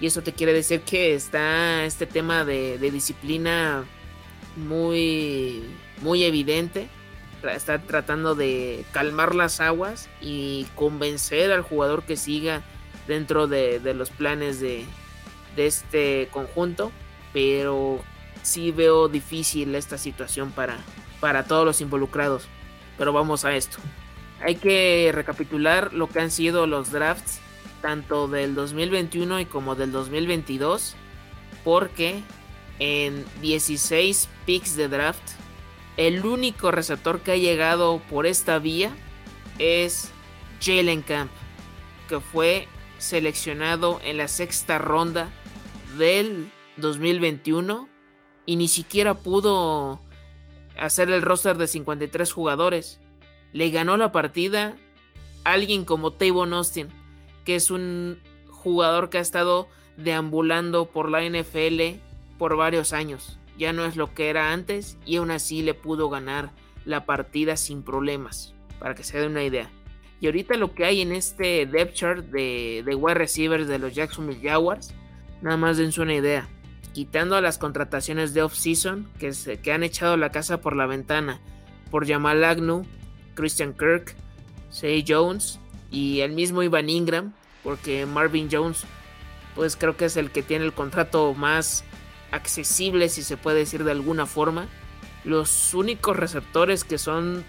y 0.00 0.06
eso 0.06 0.22
te 0.22 0.32
quiere 0.32 0.52
decir 0.54 0.80
que 0.80 1.14
está 1.14 1.84
este 1.84 2.06
tema 2.06 2.44
de, 2.44 2.78
disciplina 2.78 3.84
muy, 4.56 5.62
muy 6.00 6.24
evidente. 6.24 6.88
Está 7.42 7.78
tratando 7.78 8.34
de 8.34 8.84
calmar 8.92 9.34
las 9.34 9.60
aguas 9.60 10.08
y 10.20 10.66
convencer 10.74 11.52
al 11.52 11.62
jugador 11.62 12.04
que 12.04 12.16
siga 12.16 12.62
dentro 13.06 13.46
de, 13.46 13.80
los 13.94 14.10
planes 14.10 14.58
de, 14.58 14.86
de 15.54 15.66
este 15.66 16.28
conjunto. 16.30 16.92
Pero 17.34 18.02
sí 18.42 18.72
veo 18.72 19.08
difícil 19.08 19.74
esta 19.74 19.98
situación 19.98 20.50
para, 20.50 20.78
para 21.20 21.44
todos 21.44 21.66
los 21.66 21.82
involucrados. 21.82 22.48
Pero 22.96 23.12
vamos 23.12 23.44
a 23.44 23.54
esto. 23.54 23.76
Hay 24.42 24.54
que 24.56 25.10
recapitular 25.12 25.92
lo 25.92 26.08
que 26.08 26.20
han 26.20 26.30
sido 26.30 26.66
los 26.66 26.90
drafts 26.90 27.40
tanto 27.80 28.28
del 28.28 28.54
2021 28.54 29.40
y 29.40 29.46
como 29.46 29.74
del 29.74 29.92
2022, 29.92 30.94
porque 31.64 32.22
en 32.78 33.24
16 33.42 34.28
picks 34.46 34.76
de 34.76 34.88
draft, 34.88 35.22
el 35.96 36.24
único 36.24 36.70
receptor 36.70 37.20
que 37.20 37.32
ha 37.32 37.36
llegado 37.36 38.00
por 38.10 38.26
esta 38.26 38.58
vía 38.58 38.90
es 39.58 40.10
Jalen 40.60 41.02
Camp, 41.02 41.30
que 42.08 42.20
fue 42.20 42.68
seleccionado 42.98 44.00
en 44.04 44.16
la 44.16 44.28
sexta 44.28 44.78
ronda 44.78 45.30
del 45.98 46.50
2021 46.76 47.88
y 48.46 48.56
ni 48.56 48.68
siquiera 48.68 49.14
pudo 49.14 50.00
hacer 50.78 51.10
el 51.10 51.22
roster 51.22 51.56
de 51.56 51.66
53 51.66 52.32
jugadores. 52.32 53.00
Le 53.52 53.70
ganó 53.70 53.96
la 53.96 54.12
partida 54.12 54.76
alguien 55.44 55.84
como 55.84 56.12
Tavon 56.12 56.52
Austin, 56.52 56.88
es 57.54 57.70
un 57.70 58.18
jugador 58.48 59.10
que 59.10 59.18
ha 59.18 59.22
estado 59.22 59.68
deambulando 59.96 60.86
por 60.86 61.10
la 61.10 61.22
NFL 61.22 61.98
por 62.38 62.56
varios 62.56 62.92
años. 62.92 63.38
Ya 63.58 63.72
no 63.72 63.84
es 63.84 63.96
lo 63.96 64.14
que 64.14 64.30
era 64.30 64.52
antes 64.52 64.96
y 65.04 65.16
aún 65.16 65.30
así 65.30 65.62
le 65.62 65.74
pudo 65.74 66.08
ganar 66.08 66.50
la 66.84 67.04
partida 67.04 67.56
sin 67.56 67.82
problemas, 67.82 68.54
para 68.78 68.94
que 68.94 69.04
se 69.04 69.18
dé 69.18 69.26
una 69.26 69.44
idea. 69.44 69.70
Y 70.20 70.26
ahorita 70.26 70.56
lo 70.56 70.74
que 70.74 70.84
hay 70.84 71.00
en 71.00 71.12
este 71.12 71.66
depth 71.66 71.94
chart 71.94 72.24
de, 72.26 72.82
de 72.84 72.94
wide 72.94 73.14
receivers 73.14 73.68
de 73.68 73.78
los 73.78 73.94
Jacksonville 73.94 74.40
Jaguars, 74.42 74.94
nada 75.42 75.56
más 75.56 75.78
dense 75.78 76.00
una 76.00 76.14
idea. 76.14 76.48
Quitando 76.92 77.36
a 77.36 77.40
las 77.40 77.58
contrataciones 77.58 78.34
de 78.34 78.42
off-season 78.42 79.08
que, 79.18 79.32
que 79.62 79.72
han 79.72 79.82
echado 79.82 80.16
la 80.16 80.30
casa 80.30 80.60
por 80.60 80.76
la 80.76 80.86
ventana 80.86 81.40
por 81.90 82.06
Jamal 82.06 82.44
Agnew, 82.44 82.84
Christian 83.34 83.74
Kirk, 83.74 84.14
Say 84.70 85.04
Jones 85.06 85.58
y 85.90 86.20
el 86.20 86.32
mismo 86.32 86.62
Ivan 86.62 86.88
Ingram, 86.88 87.34
porque 87.62 88.06
Marvin 88.06 88.48
Jones, 88.50 88.84
pues 89.54 89.76
creo 89.76 89.96
que 89.96 90.06
es 90.06 90.16
el 90.16 90.30
que 90.30 90.42
tiene 90.42 90.64
el 90.64 90.72
contrato 90.72 91.34
más 91.34 91.84
accesible, 92.30 93.08
si 93.08 93.22
se 93.22 93.36
puede 93.36 93.58
decir 93.58 93.84
de 93.84 93.92
alguna 93.92 94.26
forma. 94.26 94.68
Los 95.24 95.74
únicos 95.74 96.16
receptores 96.16 96.84
que 96.84 96.98
son 96.98 97.44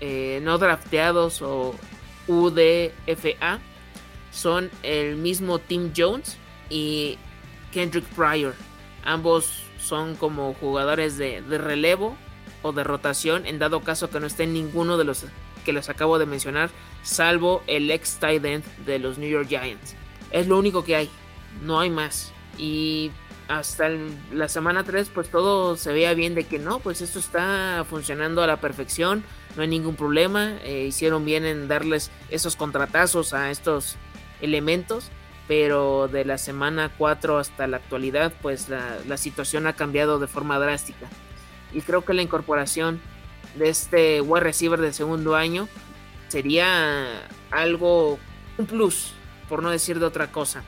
eh, 0.00 0.40
no 0.42 0.58
drafteados 0.58 1.40
o 1.42 1.74
UDFA 2.28 3.60
son 4.30 4.70
el 4.82 5.16
mismo 5.16 5.58
Tim 5.58 5.92
Jones 5.96 6.36
y 6.68 7.18
Kendrick 7.72 8.04
Pryor. 8.04 8.54
Ambos 9.04 9.62
son 9.78 10.16
como 10.16 10.52
jugadores 10.54 11.16
de, 11.16 11.40
de 11.42 11.58
relevo 11.58 12.16
o 12.62 12.72
de 12.72 12.84
rotación 12.84 13.46
en 13.46 13.58
dado 13.58 13.80
caso 13.80 14.10
que 14.10 14.20
no 14.20 14.26
estén 14.26 14.52
ninguno 14.52 14.98
de 14.98 15.04
los 15.04 15.24
que 15.66 15.72
les 15.72 15.90
acabo 15.90 16.18
de 16.18 16.26
mencionar, 16.26 16.70
salvo 17.02 17.62
el 17.66 17.90
ex 17.90 18.18
tight 18.20 18.44
end 18.44 18.64
de 18.86 19.00
los 19.00 19.18
New 19.18 19.28
York 19.28 19.48
Giants. 19.48 19.96
Es 20.30 20.46
lo 20.46 20.56
único 20.58 20.84
que 20.84 20.94
hay, 20.94 21.10
no 21.62 21.80
hay 21.80 21.90
más. 21.90 22.32
Y 22.56 23.10
hasta 23.48 23.90
la 24.32 24.48
semana 24.48 24.84
3 24.84 25.10
pues 25.12 25.28
todo 25.28 25.76
se 25.76 25.92
veía 25.92 26.14
bien 26.14 26.36
de 26.36 26.44
que 26.44 26.60
no, 26.60 26.78
pues 26.78 27.00
esto 27.02 27.18
está 27.18 27.84
funcionando 27.90 28.42
a 28.42 28.46
la 28.46 28.58
perfección, 28.58 29.24
no 29.56 29.62
hay 29.62 29.68
ningún 29.68 29.96
problema, 29.96 30.56
eh, 30.62 30.84
hicieron 30.86 31.24
bien 31.24 31.44
en 31.44 31.66
darles 31.66 32.12
esos 32.30 32.54
contratazos 32.54 33.34
a 33.34 33.50
estos 33.50 33.96
elementos, 34.40 35.10
pero 35.48 36.06
de 36.06 36.24
la 36.24 36.38
semana 36.38 36.92
4 36.96 37.38
hasta 37.38 37.66
la 37.66 37.78
actualidad 37.78 38.32
pues 38.40 38.68
la, 38.68 38.98
la 39.08 39.16
situación 39.16 39.66
ha 39.66 39.72
cambiado 39.72 40.20
de 40.20 40.28
forma 40.28 40.60
drástica. 40.60 41.08
Y 41.72 41.80
creo 41.80 42.04
que 42.04 42.14
la 42.14 42.22
incorporación 42.22 43.00
de 43.58 43.68
este 43.68 44.20
wide 44.20 44.40
receiver 44.40 44.80
del 44.80 44.94
segundo 44.94 45.34
año 45.34 45.68
sería 46.28 47.28
algo, 47.50 48.18
un 48.58 48.66
plus, 48.66 49.12
por 49.48 49.62
no 49.62 49.70
decir 49.70 49.98
de 49.98 50.06
otra 50.06 50.32
cosa. 50.32 50.62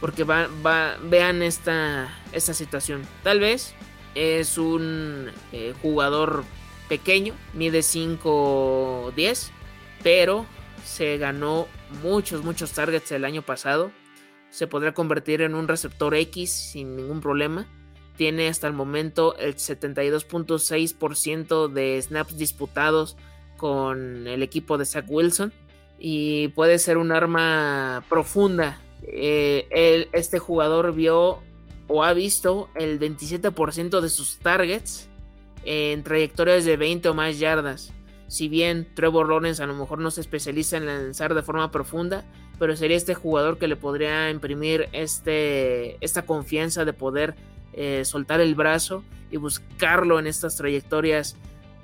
Porque 0.00 0.24
va, 0.24 0.48
va, 0.64 0.96
vean 1.02 1.42
esta, 1.42 2.12
esta 2.32 2.54
situación. 2.54 3.02
Tal 3.22 3.40
vez 3.40 3.74
es 4.14 4.58
un 4.58 5.30
eh, 5.52 5.74
jugador 5.80 6.44
pequeño, 6.88 7.34
mide 7.54 7.80
5-10, 7.80 9.50
pero 10.02 10.46
se 10.84 11.18
ganó 11.18 11.68
muchos, 12.02 12.42
muchos 12.42 12.72
targets 12.72 13.12
el 13.12 13.24
año 13.24 13.42
pasado. 13.42 13.92
Se 14.50 14.66
podrá 14.66 14.92
convertir 14.92 15.40
en 15.40 15.54
un 15.54 15.68
receptor 15.68 16.14
X 16.14 16.50
sin 16.50 16.96
ningún 16.96 17.20
problema 17.20 17.66
tiene 18.16 18.48
hasta 18.48 18.66
el 18.66 18.72
momento 18.72 19.36
el 19.38 19.56
72.6% 19.56 21.68
de 21.68 22.02
snaps 22.02 22.36
disputados 22.36 23.16
con 23.56 24.26
el 24.26 24.42
equipo 24.42 24.78
de 24.78 24.84
Zach 24.84 25.04
Wilson 25.08 25.52
y 25.98 26.48
puede 26.48 26.78
ser 26.78 26.98
un 26.98 27.12
arma 27.12 28.04
profunda. 28.08 28.80
Eh, 29.02 30.08
este 30.12 30.38
jugador 30.38 30.94
vio 30.94 31.40
o 31.88 32.04
ha 32.04 32.12
visto 32.12 32.68
el 32.74 32.98
27% 32.98 34.00
de 34.00 34.08
sus 34.08 34.38
targets 34.38 35.08
en 35.64 36.02
trayectorias 36.02 36.64
de 36.64 36.76
20 36.76 37.08
o 37.08 37.14
más 37.14 37.38
yardas. 37.38 37.92
Si 38.28 38.48
bien 38.48 38.88
Trevor 38.94 39.28
Lawrence 39.28 39.62
a 39.62 39.66
lo 39.66 39.74
mejor 39.74 39.98
no 39.98 40.10
se 40.10 40.22
especializa 40.22 40.78
en 40.78 40.86
lanzar 40.86 41.34
de 41.34 41.42
forma 41.42 41.70
profunda, 41.70 42.24
pero 42.58 42.76
sería 42.76 42.96
este 42.96 43.14
jugador 43.14 43.58
que 43.58 43.68
le 43.68 43.76
podría 43.76 44.30
imprimir 44.30 44.88
este, 44.92 46.02
esta 46.04 46.22
confianza 46.22 46.84
de 46.84 46.92
poder 46.92 47.34
eh, 47.72 48.04
soltar 48.04 48.40
el 48.40 48.54
brazo 48.54 49.02
y 49.30 49.36
buscarlo 49.38 50.18
en 50.18 50.26
estas 50.26 50.56
trayectorias, 50.56 51.36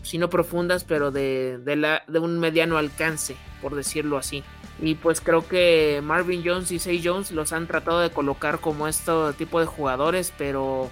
si 0.02 0.18
no 0.18 0.30
profundas, 0.30 0.84
pero 0.84 1.10
de, 1.10 1.58
de 1.58 2.18
un 2.18 2.38
mediano 2.38 2.76
alcance, 2.76 3.36
por 3.62 3.74
decirlo 3.74 4.18
así. 4.18 4.44
Y 4.80 4.94
pues 4.94 5.20
creo 5.20 5.46
que 5.48 6.00
Marvin 6.04 6.42
Jones 6.44 6.70
y 6.70 6.78
Say 6.78 7.00
Jones 7.02 7.32
los 7.32 7.52
han 7.52 7.66
tratado 7.66 8.00
de 8.00 8.10
colocar 8.10 8.60
como 8.60 8.86
este 8.86 9.12
tipo 9.36 9.58
de 9.60 9.66
jugadores, 9.66 10.32
pero 10.38 10.88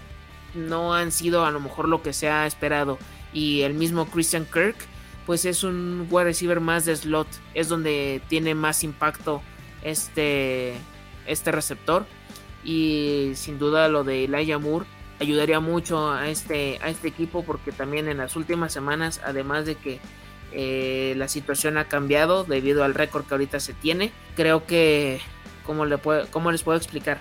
no 0.55 0.95
han 0.95 1.13
sido 1.13 1.45
a 1.45 1.51
lo 1.51 1.61
mejor 1.61 1.89
lo 1.89 2.03
que 2.03 2.13
se 2.13 2.29
ha 2.29 2.47
esperado. 2.47 2.99
Y 3.33 3.63
el 3.63 3.75
mismo 3.75 4.07
Christian 4.07 4.47
Kirk, 4.47 4.77
pues 5.25 5.45
es 5.45 5.63
un 5.63 6.09
wide 6.11 6.25
receiver 6.25 6.61
más 6.61 6.85
de 6.85 6.97
slot, 6.97 7.29
es 7.55 7.69
donde 7.69 8.23
tiene 8.29 8.55
más 8.55 8.83
impacto 8.83 9.43
este, 9.83 10.75
este 11.27 11.53
receptor 11.53 12.07
y 12.67 13.33
sin 13.37 13.59
duda 13.59 13.89
lo 13.89 14.03
de 14.03 14.25
Elijah 14.25 14.59
Moore 14.59 14.87
ayudaría 15.21 15.61
mucho 15.61 16.11
a 16.11 16.29
este, 16.29 16.79
a 16.83 16.89
este 16.89 17.09
equipo 17.09 17.45
porque 17.45 17.73
también 17.73 18.09
en 18.09 18.19
las 18.19 18.37
últimas 18.37 18.73
semanas, 18.73 19.21
además 19.25 19.65
de 19.65 19.77
que 19.77 20.01
eh, 20.53 21.15
la 21.17 21.29
situación 21.29 21.79
ha 21.79 21.85
cambiado 21.85 22.45
debido 22.45 22.85
al 22.85 22.95
récord 22.95 23.25
que 23.25 23.35
ahorita 23.35 23.61
se 23.61 23.73
tiene, 23.73 24.13
creo 24.35 24.67
que, 24.67 25.21
¿cómo, 25.65 25.87
le 25.87 25.99
cómo 26.31 26.53
les 26.53 26.63
puedo 26.63 26.77
explicar? 26.77 27.21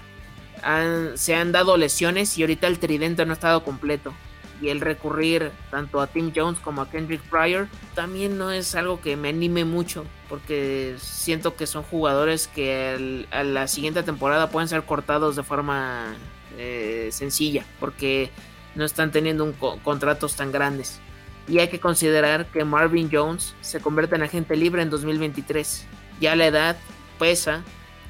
se 1.14 1.36
han 1.36 1.52
dado 1.52 1.78
lesiones 1.78 2.40
y 2.40 2.42
ahorita 2.42 2.66
el 2.66 2.80
tridente 2.80 3.24
no 3.24 3.34
ha 3.34 3.36
estado 3.36 3.64
completo 3.64 4.16
y 4.62 4.70
el 4.70 4.82
recurrir 4.82 5.52
tanto 5.70 6.00
a 6.00 6.08
Tim 6.08 6.32
Jones 6.36 6.60
como 6.60 6.82
a 6.82 6.90
Kendrick 6.90 7.22
Pryor 7.30 7.68
también 7.94 8.38
no 8.38 8.52
es 8.52 8.76
algo 8.76 9.02
que 9.02 9.18
me 9.18 9.30
anime 9.30 9.66
mucho 9.66 10.06
porque 10.30 10.96
siento 11.00 11.56
que 11.56 11.68
son 11.68 11.84
jugadores 11.84 12.48
que 12.48 13.26
a 13.32 13.44
la 13.44 13.68
siguiente 13.68 14.04
temporada 14.04 14.50
pueden 14.50 14.70
ser 14.70 14.84
cortados 14.84 15.36
de 15.36 15.44
forma 15.44 16.16
eh, 16.58 17.10
sencilla 17.12 17.66
porque 17.80 18.30
no 18.76 18.86
están 18.86 19.12
teniendo 19.12 19.44
un 19.44 19.54
contratos 19.54 20.36
tan 20.36 20.52
grandes. 20.52 21.00
Y 21.48 21.60
hay 21.60 21.68
que 21.68 21.80
considerar 21.80 22.48
que 22.48 22.66
Marvin 22.66 23.10
Jones 23.12 23.56
se 23.62 23.80
convierte 23.80 24.16
en 24.16 24.24
agente 24.24 24.56
libre 24.56 24.82
en 24.82 24.90
2023. 24.90 25.86
Ya 26.20 26.36
la 26.36 26.48
edad 26.48 26.76
pesa 27.20 27.64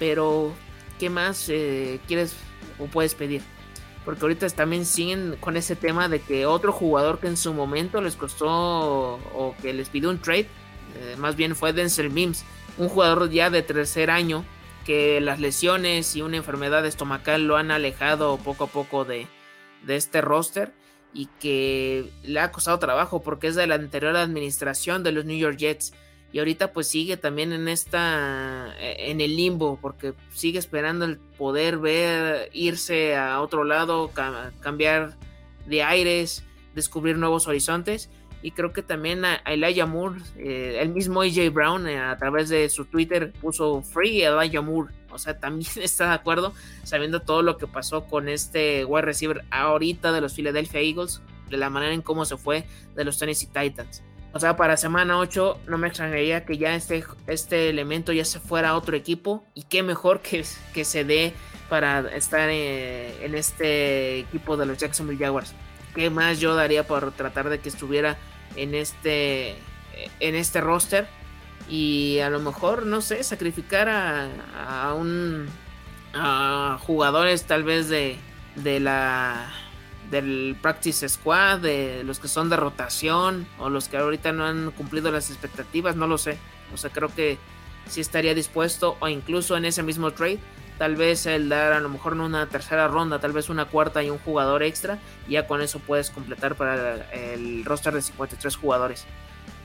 Pero, 0.00 0.52
¿qué 0.98 1.10
más 1.10 1.48
eh, 1.48 2.00
quieres 2.08 2.34
o 2.80 2.86
puedes 2.86 3.14
pedir? 3.14 3.42
Porque 4.04 4.22
ahorita 4.22 4.48
también 4.48 4.86
siguen 4.86 5.36
con 5.40 5.56
ese 5.56 5.76
tema 5.76 6.08
de 6.08 6.20
que 6.20 6.46
otro 6.46 6.72
jugador 6.72 7.20
que 7.20 7.28
en 7.28 7.36
su 7.36 7.54
momento 7.54 8.00
les 8.00 8.16
costó 8.16 8.48
o 8.48 9.54
que 9.62 9.72
les 9.72 9.90
pidió 9.90 10.10
un 10.10 10.18
trade, 10.18 10.48
eh, 10.96 11.16
más 11.18 11.36
bien 11.36 11.54
fue 11.54 11.72
Denzel 11.72 12.10
Mims, 12.10 12.44
un 12.78 12.88
jugador 12.88 13.30
ya 13.30 13.50
de 13.50 13.62
tercer 13.62 14.10
año 14.10 14.44
que 14.86 15.20
las 15.20 15.38
lesiones 15.38 16.16
y 16.16 16.22
una 16.22 16.38
enfermedad 16.38 16.84
estomacal 16.86 17.46
lo 17.46 17.56
han 17.56 17.70
alejado 17.70 18.38
poco 18.38 18.64
a 18.64 18.68
poco 18.68 19.04
de, 19.04 19.26
de 19.84 19.96
este 19.96 20.22
roster 20.22 20.72
y 21.12 21.26
que 21.38 22.10
le 22.22 22.40
ha 22.40 22.52
costado 22.52 22.78
trabajo 22.78 23.22
porque 23.22 23.48
es 23.48 23.54
de 23.54 23.66
la 23.66 23.74
anterior 23.74 24.16
administración 24.16 25.02
de 25.02 25.12
los 25.12 25.26
New 25.26 25.36
York 25.36 25.58
Jets 25.58 25.92
y 26.32 26.38
ahorita 26.38 26.72
pues 26.72 26.86
sigue 26.88 27.16
también 27.16 27.52
en 27.52 27.68
esta 27.68 28.74
e, 28.78 29.10
en 29.10 29.20
el 29.20 29.36
limbo 29.36 29.78
porque 29.80 30.14
sigue 30.32 30.58
esperando 30.58 31.04
el 31.04 31.18
poder 31.18 31.78
ver 31.78 32.50
irse 32.52 33.16
a 33.16 33.40
otro 33.40 33.64
lado 33.64 34.10
cambiar 34.60 35.16
de 35.66 35.82
aires 35.82 36.44
descubrir 36.74 37.16
nuevos 37.16 37.48
horizontes 37.48 38.10
y 38.42 38.52
creo 38.52 38.72
que 38.72 38.82
también 38.82 39.24
a 39.24 39.36
Elijah 39.46 39.86
Moore 39.86 40.22
eh, 40.38 40.78
el 40.80 40.90
mismo 40.90 41.20
AJ 41.20 41.52
Brown 41.52 41.86
eh, 41.86 41.98
a 41.98 42.16
través 42.16 42.48
de 42.48 42.68
su 42.68 42.86
Twitter 42.86 43.32
puso 43.40 43.82
free 43.82 44.22
Elijah 44.22 44.62
Moore 44.62 44.94
o 45.10 45.18
sea 45.18 45.38
también 45.38 45.70
está 45.82 46.08
de 46.08 46.14
acuerdo 46.14 46.54
sabiendo 46.84 47.20
todo 47.20 47.42
lo 47.42 47.56
que 47.58 47.66
pasó 47.66 48.04
con 48.04 48.28
este 48.28 48.84
wide 48.84 49.02
receiver 49.02 49.44
ahorita 49.50 50.12
de 50.12 50.20
los 50.20 50.34
Philadelphia 50.34 50.80
Eagles 50.80 51.22
de 51.50 51.56
la 51.56 51.68
manera 51.68 51.92
en 51.92 52.02
cómo 52.02 52.24
se 52.24 52.36
fue 52.36 52.64
de 52.94 53.04
los 53.04 53.18
Tennessee 53.18 53.48
Titans 53.48 54.04
o 54.32 54.38
sea, 54.38 54.56
para 54.56 54.76
semana 54.76 55.18
8 55.18 55.60
no 55.66 55.78
me 55.78 55.88
extrañaría 55.88 56.44
que 56.44 56.56
ya 56.56 56.74
este, 56.74 57.04
este 57.26 57.68
elemento 57.68 58.12
ya 58.12 58.24
se 58.24 58.38
fuera 58.38 58.70
a 58.70 58.76
otro 58.76 58.96
equipo. 58.96 59.44
Y 59.54 59.64
qué 59.64 59.82
mejor 59.82 60.20
que, 60.20 60.44
que 60.72 60.84
se 60.84 61.04
dé 61.04 61.34
para 61.68 62.00
estar 62.14 62.48
eh, 62.50 63.24
en, 63.24 63.34
este 63.34 64.20
equipo 64.20 64.56
de 64.56 64.66
los 64.66 64.78
Jacksonville 64.78 65.24
Jaguars. 65.24 65.54
¿Qué 65.94 66.10
más 66.10 66.38
yo 66.38 66.54
daría 66.54 66.86
por 66.86 67.12
tratar 67.12 67.48
de 67.48 67.58
que 67.58 67.68
estuviera 67.68 68.18
en 68.54 68.74
este, 68.74 69.56
en 70.20 70.34
este 70.36 70.60
roster? 70.60 71.08
Y 71.68 72.20
a 72.20 72.30
lo 72.30 72.40
mejor, 72.40 72.86
no 72.86 73.00
sé, 73.00 73.22
sacrificar 73.24 73.88
a, 73.88 74.28
a 74.56 74.94
un 74.94 75.48
a 76.12 76.78
jugadores 76.80 77.44
tal 77.44 77.62
vez 77.62 77.88
de, 77.88 78.16
de 78.56 78.80
la 78.80 79.52
del 80.10 80.56
practice 80.60 81.08
squad, 81.08 81.60
de 81.60 82.02
los 82.04 82.18
que 82.18 82.28
son 82.28 82.50
de 82.50 82.56
rotación 82.56 83.46
o 83.58 83.70
los 83.70 83.88
que 83.88 83.96
ahorita 83.96 84.32
no 84.32 84.44
han 84.44 84.70
cumplido 84.72 85.10
las 85.12 85.30
expectativas, 85.30 85.96
no 85.96 86.06
lo 86.06 86.18
sé. 86.18 86.38
O 86.74 86.76
sea, 86.76 86.90
creo 86.90 87.14
que 87.14 87.38
sí 87.86 88.00
estaría 88.00 88.34
dispuesto 88.34 88.96
o 89.00 89.08
incluso 89.08 89.56
en 89.56 89.64
ese 89.64 89.82
mismo 89.82 90.10
trade, 90.12 90.38
tal 90.78 90.96
vez 90.96 91.26
el 91.26 91.48
dar 91.48 91.72
a 91.72 91.80
lo 91.80 91.88
mejor 91.88 92.14
en 92.14 92.20
una 92.20 92.46
tercera 92.46 92.88
ronda, 92.88 93.18
tal 93.18 93.32
vez 93.32 93.48
una 93.48 93.66
cuarta 93.66 94.02
y 94.02 94.10
un 94.10 94.18
jugador 94.18 94.62
extra, 94.62 94.98
y 95.28 95.32
ya 95.32 95.46
con 95.46 95.60
eso 95.60 95.78
puedes 95.78 96.10
completar 96.10 96.54
para 96.54 97.10
el 97.12 97.64
roster 97.64 97.94
de 97.94 98.02
53 98.02 98.56
jugadores. 98.56 99.06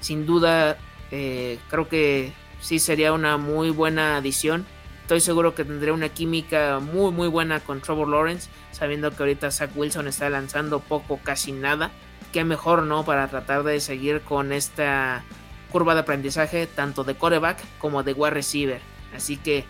Sin 0.01 0.25
duda, 0.25 0.77
eh, 1.11 1.59
creo 1.69 1.87
que 1.87 2.33
sí 2.59 2.79
sería 2.79 3.13
una 3.13 3.37
muy 3.37 3.69
buena 3.69 4.17
adición 4.17 4.65
Estoy 5.05 5.19
seguro 5.19 5.53
que 5.53 5.63
tendré 5.63 5.91
una 5.91 6.09
química 6.09 6.79
muy 6.79 7.11
muy 7.11 7.27
buena 7.27 7.59
con 7.59 7.79
Trevor 7.79 8.07
Lawrence, 8.07 8.49
sabiendo 8.71 9.11
que 9.11 9.21
ahorita 9.21 9.51
Zach 9.51 9.69
Wilson 9.75 10.07
está 10.07 10.31
lanzando 10.31 10.79
poco, 10.79 11.19
casi 11.23 11.51
nada. 11.51 11.91
Qué 12.33 12.43
mejor, 12.43 12.81
¿no? 12.81 13.05
Para 13.05 13.27
tratar 13.27 13.61
de 13.61 13.79
seguir 13.81 14.21
con 14.21 14.51
esta 14.51 15.23
curva 15.71 15.93
de 15.93 15.99
aprendizaje, 15.99 16.65
tanto 16.65 17.03
de 17.03 17.13
coreback 17.13 17.63
como 17.77 18.01
de 18.01 18.13
wide 18.13 18.31
receiver. 18.31 18.81
Así 19.15 19.37
que, 19.37 19.63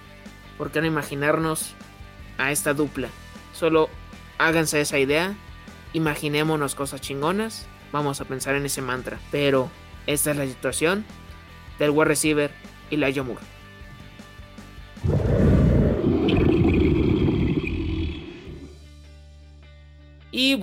¿por 0.57 0.71
qué 0.71 0.79
no 0.79 0.87
imaginarnos 0.87 1.73
a 2.37 2.53
esta 2.53 2.73
dupla? 2.73 3.09
Solo 3.51 3.89
háganse 4.37 4.79
esa 4.79 4.99
idea, 4.99 5.35
imaginémonos 5.91 6.75
cosas 6.75 7.01
chingonas, 7.01 7.67
vamos 7.91 8.21
a 8.21 8.25
pensar 8.25 8.55
en 8.55 8.67
ese 8.67 8.81
mantra. 8.81 9.19
Pero 9.31 9.69
esta 10.07 10.31
es 10.31 10.37
la 10.37 10.45
situación 10.45 11.03
del 11.77 11.89
wide 11.89 12.05
receiver 12.05 12.51
y 12.89 12.95
la 12.95 13.11
Moore. 13.21 13.54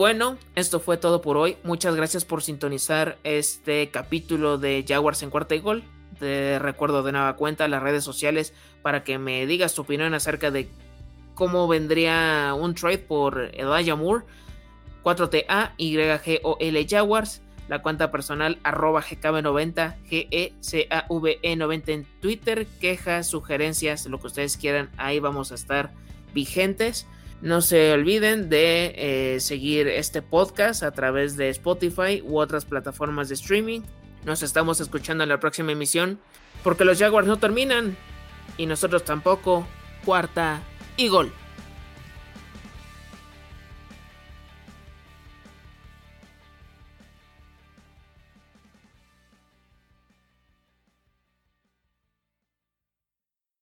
Bueno, 0.02 0.36
esto 0.56 0.80
fue 0.80 0.96
todo 0.96 1.22
por 1.22 1.36
hoy. 1.36 1.56
Muchas 1.62 1.94
gracias 1.94 2.24
por 2.24 2.42
sintonizar 2.42 3.18
este 3.22 3.88
capítulo 3.90 4.58
de 4.58 4.84
Jaguars 4.84 5.22
en 5.22 5.30
cuarta 5.30 5.54
y 5.54 5.60
gol. 5.60 5.84
Te 6.18 6.58
recuerdo 6.58 7.04
de 7.04 7.12
nueva 7.12 7.36
cuenta 7.36 7.68
las 7.68 7.84
redes 7.84 8.02
sociales 8.02 8.52
para 8.82 9.04
que 9.04 9.18
me 9.18 9.46
digas 9.46 9.76
tu 9.76 9.82
opinión 9.82 10.12
acerca 10.12 10.50
de 10.50 10.68
cómo 11.36 11.68
vendría 11.68 12.52
un 12.58 12.74
trade 12.74 12.98
por 12.98 13.52
Elijah 13.54 13.94
Moore. 13.94 14.24
4TA 15.04 15.70
YGOL 15.76 16.86
Jaguars. 16.88 17.40
La 17.68 17.80
cuenta 17.80 18.10
personal 18.10 18.58
arroba 18.64 19.04
GKB90 19.04 19.98
GECAVE90 20.60 21.88
en 21.90 22.06
Twitter. 22.20 22.66
Quejas, 22.80 23.28
sugerencias, 23.28 24.06
lo 24.06 24.18
que 24.18 24.26
ustedes 24.26 24.56
quieran. 24.56 24.90
Ahí 24.96 25.20
vamos 25.20 25.52
a 25.52 25.54
estar 25.54 25.92
vigentes. 26.34 27.06
No 27.42 27.60
se 27.60 27.92
olviden 27.92 28.48
de 28.48 28.94
eh, 29.34 29.40
seguir 29.40 29.88
este 29.88 30.22
podcast 30.22 30.84
a 30.84 30.92
través 30.92 31.36
de 31.36 31.48
Spotify 31.48 32.22
u 32.24 32.38
otras 32.38 32.64
plataformas 32.64 33.28
de 33.28 33.34
streaming. 33.34 33.80
Nos 34.24 34.44
estamos 34.44 34.80
escuchando 34.80 35.24
en 35.24 35.28
la 35.28 35.40
próxima 35.40 35.72
emisión 35.72 36.20
porque 36.62 36.84
los 36.84 37.00
Jaguars 37.00 37.26
no 37.26 37.38
terminan 37.38 37.96
y 38.56 38.66
nosotros 38.66 39.04
tampoco. 39.04 39.66
Cuarta 40.04 40.62
y 40.96 41.08
gol. 41.08 41.32